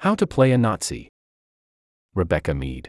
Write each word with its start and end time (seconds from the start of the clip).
How 0.00 0.14
to 0.14 0.26
Play 0.26 0.50
a 0.50 0.56
Nazi. 0.56 1.10
Rebecca 2.14 2.54
Mead. 2.54 2.88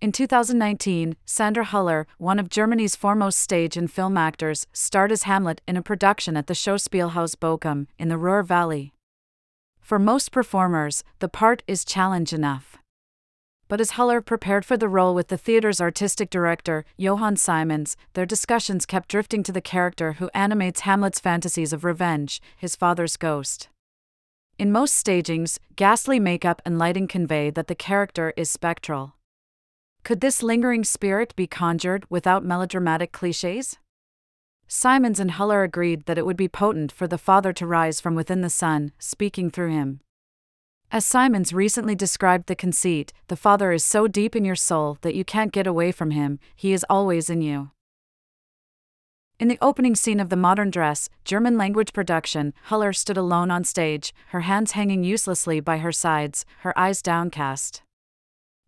In 0.00 0.12
2019, 0.12 1.16
Sandra 1.24 1.64
Huller, 1.64 2.04
one 2.16 2.38
of 2.38 2.48
Germany's 2.48 2.94
foremost 2.94 3.40
stage 3.40 3.76
and 3.76 3.90
film 3.90 4.16
actors, 4.16 4.68
starred 4.72 5.10
as 5.10 5.24
Hamlet 5.24 5.62
in 5.66 5.76
a 5.76 5.82
production 5.82 6.36
at 6.36 6.46
the 6.46 6.54
Schauspielhaus 6.54 7.34
Bochum 7.34 7.88
in 7.98 8.08
the 8.08 8.18
Ruhr 8.18 8.44
Valley. 8.44 8.92
For 9.80 9.98
most 9.98 10.30
performers, 10.30 11.02
the 11.18 11.28
part 11.28 11.64
is 11.66 11.84
challenge 11.84 12.32
enough. 12.32 12.78
But 13.66 13.80
as 13.80 13.92
Huller 13.92 14.24
prepared 14.24 14.64
for 14.64 14.76
the 14.76 14.88
role 14.88 15.16
with 15.16 15.26
the 15.26 15.36
theater's 15.36 15.80
artistic 15.80 16.30
director, 16.30 16.84
Johann 16.96 17.34
Simons, 17.34 17.96
their 18.12 18.26
discussions 18.26 18.86
kept 18.86 19.08
drifting 19.08 19.42
to 19.42 19.50
the 19.50 19.60
character 19.60 20.12
who 20.12 20.30
animates 20.34 20.82
Hamlet's 20.82 21.18
fantasies 21.18 21.72
of 21.72 21.82
revenge, 21.84 22.40
his 22.56 22.76
father's 22.76 23.16
ghost. 23.16 23.70
In 24.58 24.70
most 24.70 24.94
stagings, 24.94 25.58
ghastly 25.76 26.20
makeup 26.20 26.62
and 26.64 26.78
lighting 26.78 27.08
convey 27.08 27.50
that 27.50 27.66
the 27.66 27.74
character 27.74 28.32
is 28.36 28.50
spectral. 28.50 29.14
Could 30.04 30.20
this 30.20 30.42
lingering 30.42 30.84
spirit 30.84 31.34
be 31.36 31.46
conjured 31.46 32.04
without 32.10 32.44
melodramatic 32.44 33.12
cliches? 33.12 33.78
Simons 34.68 35.20
and 35.20 35.32
Huller 35.32 35.64
agreed 35.64 36.06
that 36.06 36.18
it 36.18 36.26
would 36.26 36.36
be 36.36 36.48
potent 36.48 36.92
for 36.92 37.06
the 37.06 37.18
father 37.18 37.52
to 37.52 37.66
rise 37.66 38.00
from 38.00 38.14
within 38.14 38.40
the 38.40 38.50
son, 38.50 38.92
speaking 38.98 39.50
through 39.50 39.70
him. 39.70 40.00
As 40.90 41.06
Simons 41.06 41.52
recently 41.52 41.94
described 41.94 42.46
the 42.46 42.56
conceit, 42.56 43.12
the 43.28 43.36
father 43.36 43.72
is 43.72 43.84
so 43.84 44.08
deep 44.08 44.36
in 44.36 44.44
your 44.44 44.56
soul 44.56 44.98
that 45.02 45.14
you 45.14 45.24
can't 45.24 45.52
get 45.52 45.66
away 45.66 45.92
from 45.92 46.10
him, 46.10 46.38
he 46.54 46.72
is 46.72 46.84
always 46.90 47.30
in 47.30 47.40
you. 47.40 47.70
In 49.38 49.48
the 49.48 49.58
opening 49.60 49.96
scene 49.96 50.20
of 50.20 50.28
the 50.28 50.36
modern 50.36 50.70
dress, 50.70 51.08
German 51.24 51.58
language 51.58 51.92
production, 51.92 52.54
Huller 52.68 52.94
stood 52.94 53.16
alone 53.16 53.50
on 53.50 53.64
stage, 53.64 54.14
her 54.28 54.40
hands 54.40 54.72
hanging 54.72 55.02
uselessly 55.02 55.58
by 55.58 55.78
her 55.78 55.92
sides, 55.92 56.44
her 56.60 56.78
eyes 56.78 57.02
downcast. 57.02 57.82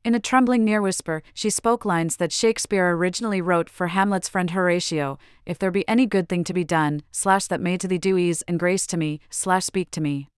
In 0.05 0.15
a 0.15 0.21
trembling 0.21 0.65
near 0.65 0.83
whisper, 0.83 1.23
she 1.33 1.49
spoke 1.49 1.87
lines 1.87 2.17
that 2.17 2.31
Shakespeare 2.31 2.91
originally 2.91 3.41
wrote 3.41 3.71
for 3.71 3.87
Hamlet's 3.87 4.29
friend 4.29 4.51
Horatio 4.51 5.19
If 5.47 5.59
there 5.59 5.71
be 5.71 5.89
any 5.89 6.05
good 6.05 6.29
thing 6.29 6.45
to 6.45 6.53
be 6.53 6.65
done, 6.65 7.03
slash 7.11 7.47
that 7.47 7.61
may 7.61 7.79
to 7.79 7.89
thee 7.89 7.97
do 7.97 8.19
ease 8.19 8.43
and 8.49 8.59
grace 8.59 8.87
to 8.89 8.99
me, 8.99 9.21
slash 9.31 9.65
speak 9.65 9.91
to 9.93 10.03
me. 10.03 10.29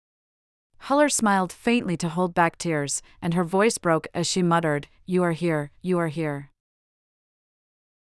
Huller 0.83 1.11
smiled 1.11 1.53
faintly 1.53 1.97
to 1.97 2.09
hold 2.09 2.33
back 2.33 2.59
tears, 2.59 3.03
and 3.21 3.35
her 3.35 3.43
voice 3.43 3.79
broke 3.79 4.07
as 4.15 4.27
she 4.29 4.43
muttered, 4.43 4.87
You 5.05 5.25
are 5.25 5.33
here, 5.33 5.73
you 5.83 5.99
are 5.99 6.09
here. 6.09 6.51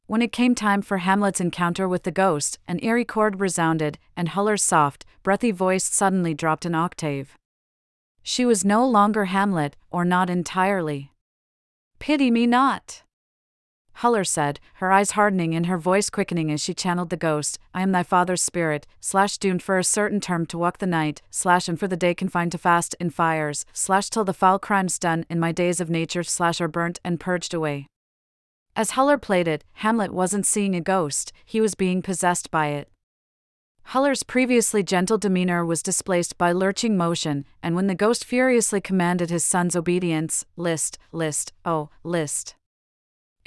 When 0.09 0.23
it 0.23 0.31
came 0.31 0.55
time 0.55 0.83
for 0.83 0.99
Hamlet's 0.99 1.41
encounter 1.41 1.89
with 1.89 2.05
the 2.05 2.13
ghost, 2.13 2.61
an 2.69 2.79
eerie 2.81 3.05
chord 3.05 3.41
resounded, 3.41 3.99
and 4.17 4.29
Huller's 4.29 4.63
soft, 4.63 5.05
breathy 5.25 5.51
voice 5.51 5.83
suddenly 5.83 6.33
dropped 6.33 6.65
an 6.65 6.77
octave. 6.77 7.37
She 8.23 8.45
was 8.45 8.65
no 8.65 8.87
longer 8.87 9.25
Hamlet, 9.25 9.75
or 9.91 10.05
not 10.05 10.31
entirely. 10.31 11.11
Pity 11.99 12.31
me 12.31 12.47
not. 12.47 13.03
Huller 13.95 14.25
said, 14.25 14.61
her 14.75 14.93
eyes 14.93 15.13
hardening 15.13 15.57
and 15.57 15.67
her 15.67 15.79
voice 15.79 16.09
quickening 16.09 16.53
as 16.53 16.61
she 16.61 16.73
channeled 16.73 17.11
the 17.11 17.17
ghost 17.17 17.59
I 17.75 17.83
am 17.83 17.91
thy 17.91 18.05
father's 18.05 18.43
spirit, 18.43 18.87
slash 19.01 19.39
doomed 19.39 19.63
for 19.63 19.77
a 19.77 19.83
certain 19.83 20.21
term 20.21 20.47
to 20.47 20.59
walk 20.59 20.79
the 20.79 20.87
night, 20.87 21.21
slash 21.33 21.69
and 21.69 21.81
for 21.81 21.89
the 21.89 21.97
day 21.97 22.15
confined 22.15 22.53
to 22.53 22.59
fast 22.59 22.95
in 23.01 23.11
fires, 23.11 23.67
slash 23.73 24.09
till 24.11 24.25
the 24.25 24.33
foul 24.33 24.61
crimes 24.61 25.01
done 25.01 25.27
in 25.29 25.41
my 25.41 25.51
days 25.51 25.81
of 25.81 25.91
nature, 25.91 26.23
slash 26.23 26.61
are 26.61 26.69
burnt 26.69 27.01
and 27.03 27.19
purged 27.19 27.53
away. 27.53 27.89
As 28.77 28.91
Huller 28.91 29.21
played 29.21 29.49
it, 29.49 29.65
Hamlet 29.77 30.13
wasn't 30.13 30.45
seeing 30.45 30.77
a 30.77 30.83
ghost, 30.83 31.33
he 31.47 31.63
was 31.63 31.75
being 31.75 32.03
possessed 32.03 32.51
by 32.51 32.67
it. 32.67 32.91
Huller's 33.93 34.23
previously 34.23 34.83
gentle 34.83 35.17
demeanor 35.17 35.65
was 35.65 35.83
displaced 35.83 36.37
by 36.37 36.53
lurching 36.53 36.95
motion, 36.95 37.47
and 37.63 37.75
when 37.75 37.87
the 37.87 37.95
ghost 37.95 38.23
furiously 38.23 38.83
commanded 38.83 39.31
his 39.31 39.45
son's 39.47 39.77
obedience, 39.77 40.45
list, 40.57 40.99
list, 41.11 41.55
oh, 41.65 41.89
list. 42.05 42.55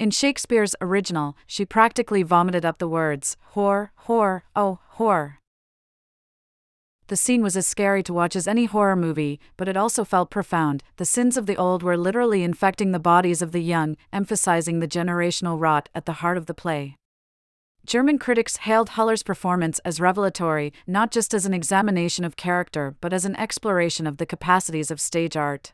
In 0.00 0.10
Shakespeare's 0.10 0.74
original, 0.80 1.36
she 1.46 1.64
practically 1.64 2.24
vomited 2.24 2.64
up 2.64 2.78
the 2.78 2.88
words, 2.88 3.36
whore, 3.54 3.90
whore, 4.06 4.42
oh, 4.56 4.80
whore. 4.96 5.39
The 7.10 7.16
scene 7.16 7.42
was 7.42 7.56
as 7.56 7.66
scary 7.66 8.04
to 8.04 8.12
watch 8.12 8.36
as 8.36 8.46
any 8.46 8.66
horror 8.66 8.94
movie, 8.94 9.40
but 9.56 9.66
it 9.66 9.76
also 9.76 10.04
felt 10.04 10.30
profound. 10.30 10.84
The 10.96 11.04
sins 11.04 11.36
of 11.36 11.46
the 11.46 11.56
old 11.56 11.82
were 11.82 11.96
literally 11.96 12.44
infecting 12.44 12.92
the 12.92 13.00
bodies 13.00 13.42
of 13.42 13.50
the 13.50 13.60
young, 13.60 13.96
emphasizing 14.12 14.78
the 14.78 14.86
generational 14.86 15.60
rot 15.60 15.88
at 15.92 16.06
the 16.06 16.22
heart 16.22 16.36
of 16.36 16.46
the 16.46 16.54
play. 16.54 16.94
German 17.84 18.16
critics 18.16 18.58
hailed 18.58 18.90
Huller's 18.90 19.24
performance 19.24 19.80
as 19.80 19.98
revelatory, 19.98 20.72
not 20.86 21.10
just 21.10 21.34
as 21.34 21.44
an 21.44 21.52
examination 21.52 22.24
of 22.24 22.36
character, 22.36 22.94
but 23.00 23.12
as 23.12 23.24
an 23.24 23.34
exploration 23.34 24.06
of 24.06 24.18
the 24.18 24.24
capacities 24.24 24.92
of 24.92 25.00
stage 25.00 25.36
art. 25.36 25.72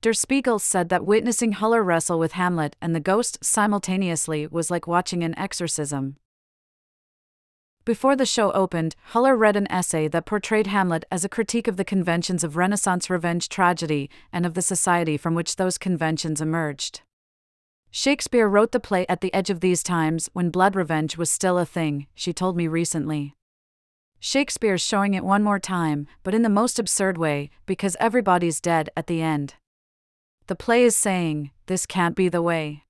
Der 0.00 0.14
Spiegel 0.14 0.58
said 0.58 0.88
that 0.88 1.04
witnessing 1.04 1.52
Huller 1.52 1.84
wrestle 1.84 2.18
with 2.18 2.32
Hamlet 2.32 2.74
and 2.80 2.94
the 2.94 3.00
ghost 3.00 3.44
simultaneously 3.44 4.46
was 4.46 4.70
like 4.70 4.86
watching 4.86 5.22
an 5.22 5.38
exorcism. 5.38 6.16
Before 7.88 8.16
the 8.16 8.26
show 8.26 8.52
opened, 8.52 8.96
Huller 9.12 9.34
read 9.34 9.56
an 9.56 9.66
essay 9.72 10.08
that 10.08 10.26
portrayed 10.26 10.66
Hamlet 10.66 11.06
as 11.10 11.24
a 11.24 11.28
critique 11.30 11.66
of 11.66 11.78
the 11.78 11.86
conventions 11.86 12.44
of 12.44 12.54
Renaissance 12.54 13.08
revenge 13.08 13.48
tragedy 13.48 14.10
and 14.30 14.44
of 14.44 14.52
the 14.52 14.60
society 14.60 15.16
from 15.16 15.34
which 15.34 15.56
those 15.56 15.78
conventions 15.78 16.42
emerged. 16.42 17.00
Shakespeare 17.90 18.46
wrote 18.46 18.72
the 18.72 18.78
play 18.78 19.06
at 19.08 19.22
the 19.22 19.32
edge 19.32 19.48
of 19.48 19.60
these 19.60 19.82
times 19.82 20.28
when 20.34 20.50
blood 20.50 20.76
revenge 20.76 21.16
was 21.16 21.30
still 21.30 21.56
a 21.56 21.64
thing, 21.64 22.06
she 22.14 22.34
told 22.34 22.58
me 22.58 22.68
recently. 22.68 23.32
Shakespeare's 24.20 24.82
showing 24.82 25.14
it 25.14 25.24
one 25.24 25.42
more 25.42 25.58
time, 25.58 26.06
but 26.22 26.34
in 26.34 26.42
the 26.42 26.50
most 26.50 26.78
absurd 26.78 27.16
way, 27.16 27.48
because 27.64 27.96
everybody's 27.98 28.60
dead 28.60 28.90
at 28.98 29.06
the 29.06 29.22
end. 29.22 29.54
The 30.46 30.56
play 30.56 30.84
is 30.84 30.94
saying, 30.94 31.52
this 31.64 31.86
can't 31.86 32.14
be 32.14 32.28
the 32.28 32.42
way. 32.42 32.84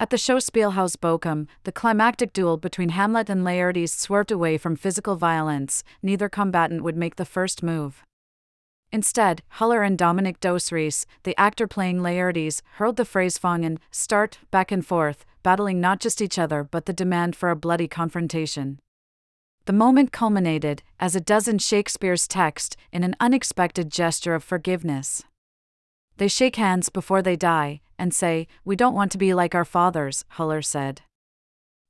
At 0.00 0.10
the 0.10 0.16
Schauspielhaus 0.16 0.96
Bochum, 0.96 1.46
the 1.62 1.72
climactic 1.72 2.32
duel 2.32 2.56
between 2.56 2.88
Hamlet 2.88 3.30
and 3.30 3.44
Laertes 3.44 3.90
swerved 3.90 4.32
away 4.32 4.58
from 4.58 4.74
physical 4.74 5.14
violence, 5.14 5.84
neither 6.02 6.28
combatant 6.28 6.82
would 6.82 6.96
make 6.96 7.14
the 7.14 7.24
first 7.24 7.62
move. 7.62 8.02
Instead, 8.90 9.42
Huller 9.58 9.86
and 9.86 9.96
Dominic 9.96 10.40
Dos 10.40 10.72
Reis, 10.72 11.06
the 11.22 11.38
actor 11.38 11.68
playing 11.68 12.00
Laertes, 12.00 12.60
hurled 12.74 12.96
the 12.96 13.04
phrase 13.04 13.38
Fangen, 13.38 13.78
start, 13.92 14.38
back 14.50 14.72
and 14.72 14.84
forth, 14.84 15.24
battling 15.42 15.80
not 15.80 16.00
just 16.00 16.20
each 16.20 16.38
other 16.38 16.64
but 16.64 16.86
the 16.86 16.92
demand 16.92 17.36
for 17.36 17.50
a 17.50 17.56
bloody 17.56 17.86
confrontation. 17.86 18.80
The 19.66 19.72
moment 19.72 20.12
culminated, 20.12 20.82
as 21.00 21.16
it 21.16 21.24
does 21.24 21.48
in 21.48 21.58
Shakespeare's 21.58 22.28
text, 22.28 22.76
in 22.92 23.04
an 23.04 23.16
unexpected 23.20 23.90
gesture 23.90 24.34
of 24.34 24.44
forgiveness. 24.44 25.22
They 26.16 26.28
shake 26.28 26.56
hands 26.56 26.88
before 26.88 27.22
they 27.22 27.36
die, 27.36 27.80
and 27.98 28.14
say, 28.14 28.46
We 28.64 28.76
don't 28.76 28.94
want 28.94 29.12
to 29.12 29.18
be 29.18 29.34
like 29.34 29.54
our 29.54 29.64
fathers, 29.64 30.24
Huller 30.36 30.64
said. 30.64 31.02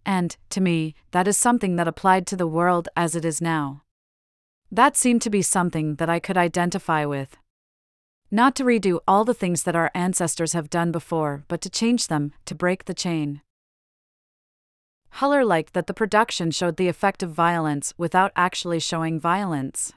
And, 0.06 0.36
to 0.50 0.60
me, 0.60 0.94
that 1.12 1.28
is 1.28 1.36
something 1.36 1.76
that 1.76 1.88
applied 1.88 2.26
to 2.28 2.36
the 2.36 2.46
world 2.46 2.88
as 2.96 3.14
it 3.14 3.24
is 3.24 3.40
now. 3.40 3.82
That 4.70 4.96
seemed 4.96 5.22
to 5.22 5.30
be 5.30 5.42
something 5.42 5.96
that 5.96 6.10
I 6.10 6.18
could 6.18 6.36
identify 6.36 7.04
with. 7.04 7.36
Not 8.30 8.54
to 8.56 8.64
redo 8.64 8.98
all 9.06 9.24
the 9.24 9.34
things 9.34 9.62
that 9.62 9.76
our 9.76 9.90
ancestors 9.94 10.52
have 10.52 10.70
done 10.70 10.90
before, 10.90 11.44
but 11.46 11.60
to 11.60 11.70
change 11.70 12.08
them, 12.08 12.32
to 12.46 12.54
break 12.54 12.86
the 12.86 12.94
chain. 12.94 13.42
Huller 15.18 15.46
liked 15.46 15.74
that 15.74 15.86
the 15.86 15.94
production 15.94 16.50
showed 16.50 16.76
the 16.76 16.88
effect 16.88 17.22
of 17.22 17.30
violence 17.30 17.94
without 17.96 18.32
actually 18.34 18.80
showing 18.80 19.20
violence. 19.20 19.92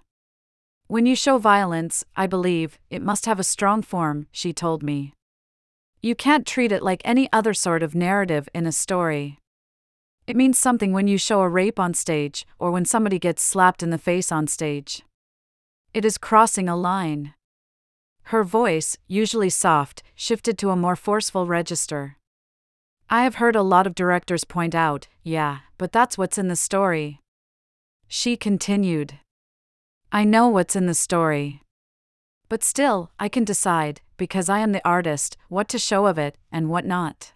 When 0.90 1.06
you 1.06 1.18
show 1.18 1.38
violence, 1.38 2.06
I 2.16 2.28
believe, 2.28 2.80
it 2.90 3.02
must 3.02 3.26
have 3.26 3.42
a 3.42 3.44
strong 3.44 3.82
form, 3.82 4.28
she 4.32 4.54
told 4.54 4.82
me. 4.82 5.14
You 6.02 6.16
can't 6.16 6.48
treat 6.48 6.72
it 6.72 6.82
like 6.82 7.02
any 7.04 7.28
other 7.34 7.54
sort 7.54 7.84
of 7.84 7.94
narrative 7.94 8.48
in 8.54 8.66
a 8.66 8.72
story. 8.72 9.38
It 10.28 10.38
means 10.38 10.58
something 10.58 10.94
when 10.94 11.10
you 11.10 11.18
show 11.18 11.42
a 11.42 11.50
rape 11.50 11.78
on 11.78 11.94
stage, 11.94 12.48
or 12.58 12.72
when 12.72 12.86
somebody 12.86 13.20
gets 13.20 13.44
slapped 13.44 13.84
in 13.84 13.90
the 13.90 13.98
face 13.98 14.32
on 14.32 14.48
stage. 14.48 15.04
It 15.94 16.06
is 16.06 16.18
crossing 16.18 16.70
a 16.70 16.76
line. 16.78 17.34
Her 18.24 18.46
voice, 18.46 18.98
usually 19.08 19.50
soft, 19.50 20.04
shifted 20.16 20.58
to 20.60 20.70
a 20.70 20.78
more 20.78 20.96
forceful 20.96 21.48
register. 21.48 22.16
I 23.10 23.24
have 23.24 23.36
heard 23.36 23.58
a 23.58 23.62
lot 23.62 23.88
of 23.88 23.96
directors 23.96 24.46
point 24.46 24.74
out, 24.74 25.10
yeah, 25.22 25.60
but 25.78 25.92
that's 25.92 26.18
what's 26.18 26.38
in 26.38 26.48
the 26.48 26.56
story. 26.56 27.20
She 28.08 28.38
continued. 28.38 29.20
I 30.18 30.24
know 30.24 30.48
what's 30.48 30.76
in 30.76 30.88
the 30.88 30.96
story. 30.96 31.62
But 32.50 32.64
still, 32.64 33.12
I 33.20 33.30
can 33.30 33.44
decide, 33.44 34.02
because 34.18 34.50
I 34.50 34.58
am 34.62 34.72
the 34.72 34.82
artist, 34.84 35.38
what 35.48 35.70
to 35.70 35.78
show 35.78 36.08
of 36.08 36.18
it, 36.18 36.40
and 36.52 36.72
what 36.72 36.86
not. 36.86 37.34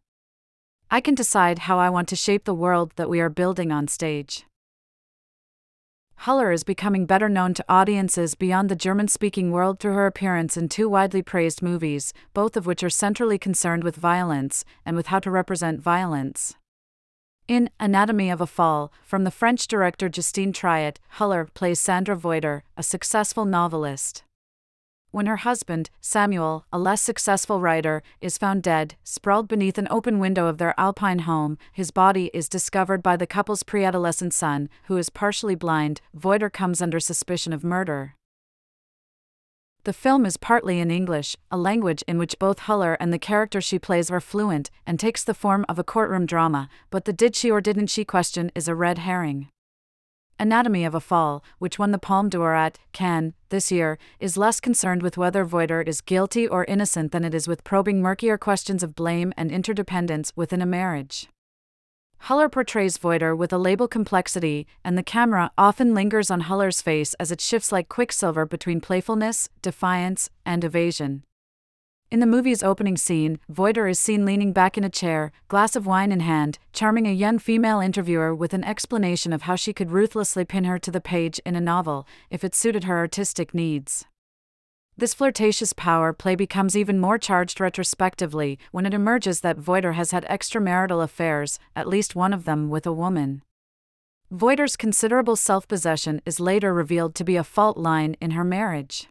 I 0.90 1.00
can 1.00 1.14
decide 1.14 1.60
how 1.60 1.78
I 1.78 1.92
want 1.92 2.10
to 2.10 2.16
shape 2.16 2.46
the 2.46 2.56
world 2.56 2.94
that 2.96 3.08
we 3.08 3.22
are 3.22 3.30
building 3.30 3.72
on 3.72 3.88
stage. 3.88 4.48
Huller 6.22 6.52
is 6.52 6.64
becoming 6.64 7.06
better 7.06 7.30
known 7.30 7.54
to 7.54 7.66
audiences 7.70 8.34
beyond 8.34 8.68
the 8.68 8.76
German 8.76 9.08
speaking 9.08 9.52
world 9.52 9.80
through 9.80 9.94
her 9.94 10.08
appearance 10.08 10.58
in 10.58 10.68
two 10.68 10.90
widely 10.90 11.22
praised 11.22 11.62
movies, 11.62 12.14
both 12.34 12.58
of 12.58 12.66
which 12.66 12.84
are 12.84 12.90
centrally 12.90 13.38
concerned 13.38 13.84
with 13.84 13.96
violence 13.96 14.66
and 14.88 14.96
with 14.96 15.06
how 15.06 15.20
to 15.20 15.30
represent 15.30 15.80
violence. 15.80 16.56
In 17.52 17.70
Anatomy 17.82 18.30
of 18.30 18.40
a 18.40 18.48
Fall, 18.48 18.94
from 19.04 19.26
the 19.26 19.30
French 19.30 19.68
director 19.68 20.08
Justine 20.08 20.54
Triet, 20.54 21.00
Huller 21.18 21.54
plays 21.54 21.82
Sandra 21.82 22.16
Voyter, 22.16 22.64
a 22.78 22.82
successful 22.82 23.44
novelist. 23.44 24.24
When 25.10 25.26
her 25.26 25.36
husband, 25.36 25.90
Samuel, 26.00 26.66
a 26.72 26.80
less 26.80 27.02
successful 27.02 27.60
writer, 27.60 28.04
is 28.22 28.38
found 28.38 28.64
dead, 28.64 28.96
sprawled 29.04 29.50
beneath 29.50 29.78
an 29.78 29.90
open 29.92 30.18
window 30.20 30.48
of 30.48 30.60
their 30.60 30.74
Alpine 30.80 31.24
home, 31.24 31.58
his 31.74 31.92
body 31.92 32.32
is 32.34 32.48
discovered 32.48 33.04
by 33.04 33.18
the 33.18 33.28
couple's 33.28 33.64
pre-adolescent 33.64 34.34
son, 34.34 34.70
who 34.86 34.96
is 34.96 35.10
partially 35.10 35.56
blind. 35.56 36.00
Voyter 36.14 36.50
comes 36.50 36.82
under 36.82 37.02
suspicion 37.02 37.52
of 37.52 37.66
murder. 37.66 38.16
The 39.84 39.94
film 39.94 40.28
is 40.28 40.38
partly 40.38 40.80
in 40.80 40.92
English, 40.92 41.36
a 41.50 41.58
language 41.58 42.04
in 42.08 42.20
which 42.20 42.38
both 42.38 42.60
Huller 42.60 42.96
and 43.00 43.12
the 43.12 43.18
character 43.18 43.60
she 43.60 43.80
plays 43.80 44.12
are 44.12 44.22
fluent, 44.22 44.70
and 44.86 45.00
takes 45.00 45.24
the 45.24 45.34
form 45.34 45.66
of 45.68 45.80
a 45.80 45.84
courtroom 45.84 46.28
drama, 46.28 46.70
but 46.92 47.06
the 47.06 47.14
did 47.14 47.36
she 47.36 47.50
or 47.50 47.62
didn't 47.62 47.88
she 47.88 48.06
question 48.06 48.52
is 48.54 48.68
a 48.68 48.76
red 48.76 49.00
herring. 49.00 49.50
Anatomy 50.38 50.86
of 50.86 50.94
a 50.94 51.00
Fall, 51.00 51.44
which 51.58 51.80
won 51.80 51.92
the 51.92 51.98
Palme 51.98 52.30
d'Or 52.30 52.54
at 52.54 52.78
Cannes 52.94 53.34
this 53.50 53.72
year, 53.72 53.98
is 54.20 54.38
less 54.38 54.60
concerned 54.60 55.02
with 55.02 55.18
whether 55.18 55.44
Voyter 55.44 55.82
is 55.82 56.02
guilty 56.02 56.48
or 56.48 56.64
innocent 56.66 57.12
than 57.12 57.26
it 57.26 57.34
is 57.34 57.48
with 57.48 57.64
probing 57.64 58.04
murkier 58.04 58.38
questions 58.38 58.84
of 58.84 58.96
blame 58.96 59.34
and 59.36 59.52
interdependence 59.52 60.32
within 60.36 60.62
a 60.62 60.68
marriage. 60.68 61.28
Huller 62.26 62.52
portrays 62.52 63.00
Voyter 63.00 63.36
with 63.36 63.52
a 63.52 63.58
label 63.58 63.88
complexity, 63.88 64.68
and 64.86 64.96
the 64.96 65.04
camera 65.04 65.52
often 65.58 65.96
lingers 65.96 66.30
on 66.30 66.42
Huller's 66.42 66.80
face 66.80 67.16
as 67.16 67.32
it 67.32 67.42
shifts 67.42 67.72
like 67.72 67.90
quicksilver 67.90 68.46
between 68.46 68.80
playfulness, 68.80 69.50
defiance, 69.64 70.30
and 70.46 70.64
evasion. 70.64 71.24
In 72.12 72.20
the 72.20 72.28
movie's 72.28 72.62
opening 72.62 72.96
scene, 72.96 73.40
Voyter 73.50 73.88
is 73.88 74.00
seen 74.00 74.24
leaning 74.24 74.54
back 74.54 74.78
in 74.78 74.84
a 74.84 74.90
chair, 74.90 75.32
glass 75.48 75.76
of 75.76 75.88
wine 75.88 76.12
in 76.12 76.20
hand, 76.20 76.60
charming 76.74 77.08
a 77.08 77.14
young 77.14 77.40
female 77.40 77.80
interviewer 77.80 78.36
with 78.36 78.54
an 78.54 78.66
explanation 78.66 79.34
of 79.34 79.44
how 79.44 79.56
she 79.56 79.74
could 79.74 79.90
ruthlessly 79.90 80.46
pin 80.46 80.66
her 80.66 80.78
to 80.78 80.92
the 80.92 81.02
page 81.02 81.40
in 81.44 81.56
a 81.56 81.62
novel, 81.62 82.06
if 82.30 82.44
it 82.44 82.54
suited 82.54 82.84
her 82.84 82.98
artistic 82.98 83.54
needs. 83.56 84.06
This 84.98 85.14
flirtatious 85.14 85.74
power 85.74 86.14
play 86.14 86.36
becomes 86.36 86.78
even 86.78 87.00
more 87.00 87.18
charged 87.18 87.60
retrospectively 87.60 88.60
when 88.72 88.86
it 88.86 88.94
emerges 88.94 89.42
that 89.42 89.58
Voyter 89.58 89.94
has 89.94 90.12
had 90.12 90.26
extramarital 90.26 91.04
affairs, 91.04 91.60
at 91.76 91.88
least 91.88 92.16
one 92.16 92.34
of 92.34 92.46
them 92.46 92.70
with 92.70 92.86
a 92.86 92.94
woman. 92.94 93.42
Voyter's 94.30 94.76
considerable 94.76 95.36
self 95.36 95.68
possession 95.68 96.22
is 96.26 96.40
later 96.40 96.74
revealed 96.74 97.16
to 97.16 97.24
be 97.24 97.36
a 97.36 97.44
fault 97.44 97.78
line 97.78 98.16
in 98.22 98.32
her 98.32 98.44
marriage 98.44 99.08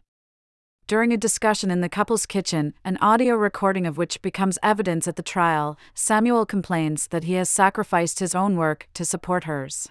during 0.91 1.13
a 1.13 1.17
discussion 1.17 1.71
in 1.71 1.79
the 1.79 1.87
couple's 1.87 2.25
kitchen, 2.25 2.73
an 2.83 2.97
audio 2.97 3.35
recording 3.35 3.85
of 3.85 3.97
which 3.97 4.21
becomes 4.21 4.59
evidence 4.61 5.07
at 5.07 5.15
the 5.15 5.23
trial, 5.23 5.79
Samuel 5.93 6.45
complains 6.45 7.07
that 7.07 7.23
he 7.23 7.35
has 7.35 7.49
sacrificed 7.49 8.19
his 8.19 8.35
own 8.35 8.57
work 8.57 8.89
to 8.95 9.05
support 9.05 9.45
hers. 9.45 9.87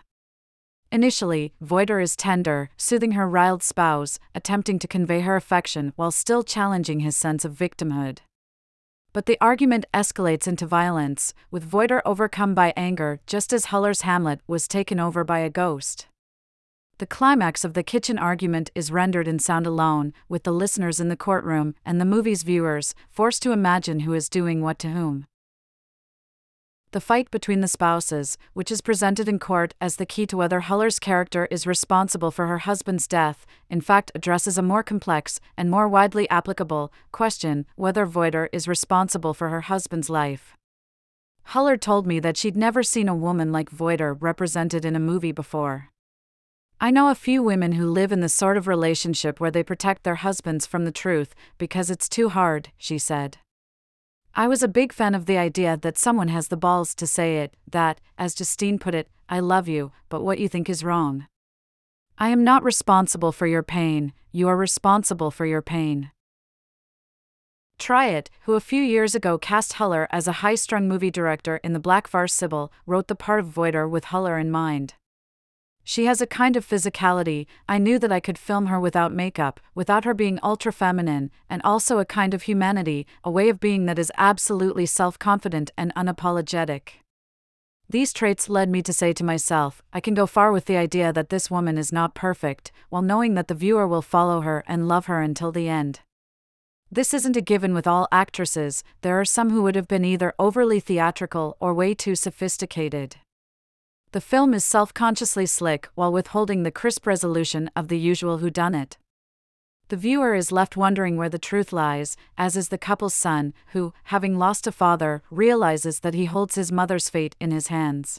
Initially, 0.92 1.52
Voyter 1.60 2.00
is 2.00 2.16
tender, 2.16 2.70
soothing 2.76 3.12
her 3.12 3.28
riled 3.28 3.62
spouse, 3.62 4.18
attempting 4.34 4.80
to 4.80 4.88
convey 4.88 5.20
her 5.20 5.36
affection 5.36 5.92
while 5.94 6.10
still 6.10 6.42
challenging 6.42 7.00
his 7.00 7.16
sense 7.16 7.44
of 7.44 7.54
victimhood. 7.54 8.18
But 9.12 9.26
the 9.26 9.38
argument 9.40 9.86
escalates 9.94 10.48
into 10.48 10.66
violence, 10.66 11.32
with 11.48 11.62
Voyter 11.62 12.02
overcome 12.04 12.54
by 12.54 12.72
anger 12.76 13.20
just 13.26 13.52
as 13.52 13.66
Huller's 13.66 14.00
Hamlet 14.00 14.40
was 14.48 14.66
taken 14.66 14.98
over 14.98 15.22
by 15.22 15.38
a 15.40 15.50
ghost. 15.50 16.08
The 16.98 17.06
climax 17.06 17.64
of 17.64 17.74
the 17.74 17.84
kitchen 17.84 18.18
argument 18.18 18.70
is 18.74 18.90
rendered 18.90 19.28
in 19.28 19.38
sound 19.38 19.66
alone, 19.66 20.12
with 20.28 20.42
the 20.42 20.52
listeners 20.52 20.98
in 20.98 21.08
the 21.08 21.16
courtroom 21.16 21.76
and 21.86 22.00
the 22.00 22.04
movie's 22.04 22.42
viewers 22.42 22.94
forced 23.08 23.42
to 23.44 23.52
imagine 23.52 24.00
who 24.00 24.12
is 24.12 24.28
doing 24.28 24.60
what 24.60 24.78
to 24.80 24.90
whom. 24.90 25.26
The 26.92 27.00
fight 27.00 27.30
between 27.30 27.60
the 27.60 27.68
spouses, 27.68 28.36
which 28.52 28.72
is 28.72 28.80
presented 28.80 29.28
in 29.28 29.38
court 29.38 29.74
as 29.80 29.94
the 29.94 30.06
key 30.06 30.26
to 30.26 30.36
whether 30.36 30.62
Huller's 30.62 30.98
character 30.98 31.46
is 31.48 31.64
responsible 31.64 32.32
for 32.32 32.48
her 32.48 32.58
husband's 32.58 33.06
death, 33.06 33.46
in 33.68 33.80
fact 33.80 34.10
addresses 34.12 34.58
a 34.58 34.62
more 34.62 34.82
complex 34.82 35.38
and 35.56 35.70
more 35.70 35.88
widely 35.88 36.28
applicable 36.30 36.92
question 37.12 37.64
whether 37.76 38.06
Voyter 38.06 38.48
is 38.52 38.66
responsible 38.66 39.34
for 39.34 39.50
her 39.50 39.60
husband's 39.60 40.10
life. 40.10 40.56
Huller 41.50 41.80
told 41.80 42.08
me 42.08 42.18
that 42.18 42.36
she'd 42.36 42.56
never 42.56 42.82
seen 42.82 43.08
a 43.08 43.14
woman 43.14 43.52
like 43.52 43.70
Voyter 43.70 44.12
represented 44.14 44.84
in 44.84 44.96
a 44.96 45.00
movie 45.00 45.32
before. 45.32 45.90
I 46.80 46.90
know 46.90 47.08
a 47.08 47.14
few 47.14 47.40
women 47.40 47.72
who 47.72 47.88
live 47.88 48.10
in 48.10 48.20
the 48.20 48.28
sort 48.28 48.56
of 48.56 48.66
relationship 48.66 49.38
where 49.38 49.52
they 49.52 49.62
protect 49.62 50.02
their 50.02 50.16
husbands 50.16 50.66
from 50.66 50.84
the 50.84 50.90
truth 50.90 51.36
because 51.56 51.88
it's 51.88 52.08
too 52.08 52.30
hard, 52.30 52.70
she 52.76 52.98
said. 52.98 53.38
I 54.34 54.46
was 54.46 54.62
a 54.62 54.68
big 54.68 54.92
fan 54.92 55.14
of 55.14 55.26
the 55.26 55.38
idea 55.38 55.76
that 55.76 55.98
someone 55.98 56.28
has 56.28 56.48
the 56.48 56.56
balls 56.56 56.94
to 56.94 57.06
say 57.06 57.38
it, 57.38 57.54
that, 57.70 58.00
as 58.16 58.34
Justine 58.34 58.78
put 58.78 58.94
it, 58.94 59.08
I 59.28 59.40
love 59.40 59.68
you, 59.68 59.92
but 60.08 60.22
what 60.22 60.38
you 60.38 60.48
think 60.48 60.70
is 60.70 60.84
wrong. 60.84 61.26
I 62.16 62.28
am 62.28 62.44
not 62.44 62.62
responsible 62.62 63.32
for 63.32 63.46
your 63.46 63.62
pain, 63.62 64.12
you 64.30 64.46
are 64.48 64.56
responsible 64.56 65.30
for 65.30 65.46
your 65.46 65.62
pain. 65.62 66.12
Triet, 67.78 68.28
who 68.42 68.54
a 68.54 68.60
few 68.60 68.82
years 68.82 69.14
ago 69.14 69.38
cast 69.38 69.74
Huller 69.74 70.06
as 70.10 70.28
a 70.28 70.40
high 70.44 70.54
strung 70.54 70.86
movie 70.86 71.10
director 71.10 71.56
in 71.64 71.72
the 71.72 71.80
black 71.80 72.06
farce 72.06 72.34
Sybil, 72.34 72.70
wrote 72.86 73.08
the 73.08 73.14
part 73.14 73.40
of 73.40 73.46
Voyter 73.46 73.88
with 73.88 74.06
Huller 74.06 74.38
in 74.38 74.50
mind. 74.50 74.94
She 75.84 76.04
has 76.06 76.20
a 76.20 76.26
kind 76.26 76.56
of 76.56 76.66
physicality, 76.66 77.46
I 77.68 77.78
knew 77.78 77.98
that 77.98 78.12
I 78.12 78.20
could 78.20 78.38
film 78.38 78.66
her 78.66 78.78
without 78.78 79.12
makeup, 79.12 79.60
without 79.74 80.04
her 80.04 80.14
being 80.14 80.38
ultra 80.42 80.72
feminine, 80.72 81.30
and 81.48 81.60
also 81.64 81.98
a 81.98 82.04
kind 82.04 82.34
of 82.34 82.42
humanity, 82.42 83.06
a 83.24 83.30
way 83.30 83.48
of 83.48 83.60
being 83.60 83.86
that 83.86 83.98
is 83.98 84.12
absolutely 84.16 84.86
self 84.86 85.18
confident 85.18 85.70
and 85.76 85.94
unapologetic. 85.94 87.00
These 87.88 88.12
traits 88.12 88.48
led 88.48 88.68
me 88.68 88.82
to 88.82 88.92
say 88.92 89.12
to 89.14 89.24
myself, 89.24 89.82
I 89.92 89.98
can 89.98 90.14
go 90.14 90.26
far 90.26 90.52
with 90.52 90.66
the 90.66 90.76
idea 90.76 91.12
that 91.12 91.28
this 91.28 91.50
woman 91.50 91.76
is 91.76 91.92
not 91.92 92.14
perfect, 92.14 92.70
while 92.88 93.02
knowing 93.02 93.34
that 93.34 93.48
the 93.48 93.54
viewer 93.54 93.88
will 93.88 94.02
follow 94.02 94.42
her 94.42 94.62
and 94.68 94.86
love 94.86 95.06
her 95.06 95.20
until 95.20 95.50
the 95.50 95.68
end. 95.68 95.98
This 96.92 97.12
isn't 97.12 97.36
a 97.36 97.40
given 97.40 97.74
with 97.74 97.88
all 97.88 98.06
actresses, 98.12 98.84
there 99.02 99.18
are 99.18 99.24
some 99.24 99.50
who 99.50 99.62
would 99.62 99.74
have 99.74 99.88
been 99.88 100.04
either 100.04 100.34
overly 100.38 100.78
theatrical 100.78 101.56
or 101.58 101.74
way 101.74 101.94
too 101.94 102.14
sophisticated. 102.14 103.16
The 104.12 104.20
film 104.20 104.54
is 104.54 104.64
self 104.64 104.92
consciously 104.92 105.46
slick 105.46 105.88
while 105.94 106.12
withholding 106.12 106.64
the 106.64 106.72
crisp 106.72 107.06
resolution 107.06 107.70
of 107.76 107.86
the 107.86 107.98
usual 107.98 108.40
whodunit. 108.40 108.96
The 109.86 109.96
viewer 109.96 110.34
is 110.34 110.50
left 110.50 110.76
wondering 110.76 111.16
where 111.16 111.28
the 111.28 111.38
truth 111.38 111.72
lies, 111.72 112.16
as 112.36 112.56
is 112.56 112.70
the 112.70 112.78
couple's 112.78 113.14
son, 113.14 113.54
who, 113.68 113.92
having 114.04 114.36
lost 114.36 114.66
a 114.66 114.72
father, 114.72 115.22
realizes 115.30 116.00
that 116.00 116.14
he 116.14 116.24
holds 116.24 116.56
his 116.56 116.72
mother's 116.72 117.08
fate 117.08 117.36
in 117.40 117.52
his 117.52 117.68
hands. 117.68 118.18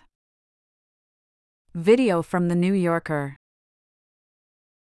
Video 1.74 2.22
from 2.22 2.48
The 2.48 2.56
New 2.56 2.74
Yorker 2.74 3.36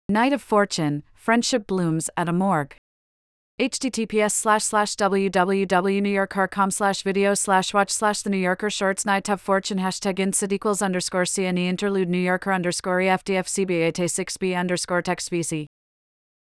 Night 0.09 0.33
of 0.33 0.41
Fortune 0.41 1.03
Friendship 1.15 1.67
blooms 1.67 2.09
at 2.17 2.31
a 2.31 2.33
morgue 2.33 2.77
https 3.61 4.33
slash 4.33 4.65
slash 4.65 4.97
www.newyorker.com 4.97 6.71
slash 6.73 7.03
video 7.03 7.35
slash 7.35 7.73
watch 7.73 7.93
slash 7.93 8.23
the 8.23 8.31
New 8.31 8.37
Yorker 8.37 8.69
shorts 8.69 9.07
night 9.07 9.31
of 9.31 9.41
fortune 9.41 9.79
hashtag 9.79 10.17
insid 10.17 10.51
equals 10.53 10.83
underscore 10.83 11.23
CNE 11.23 11.67
interlude 11.67 12.09
New 12.09 12.19
Yorker 12.19 12.53
underscore 12.53 12.99
EFDFCBAT 12.99 13.95
6B 13.95 14.59
underscore 14.59 15.03
text 15.03 15.31
VC. 15.31 15.67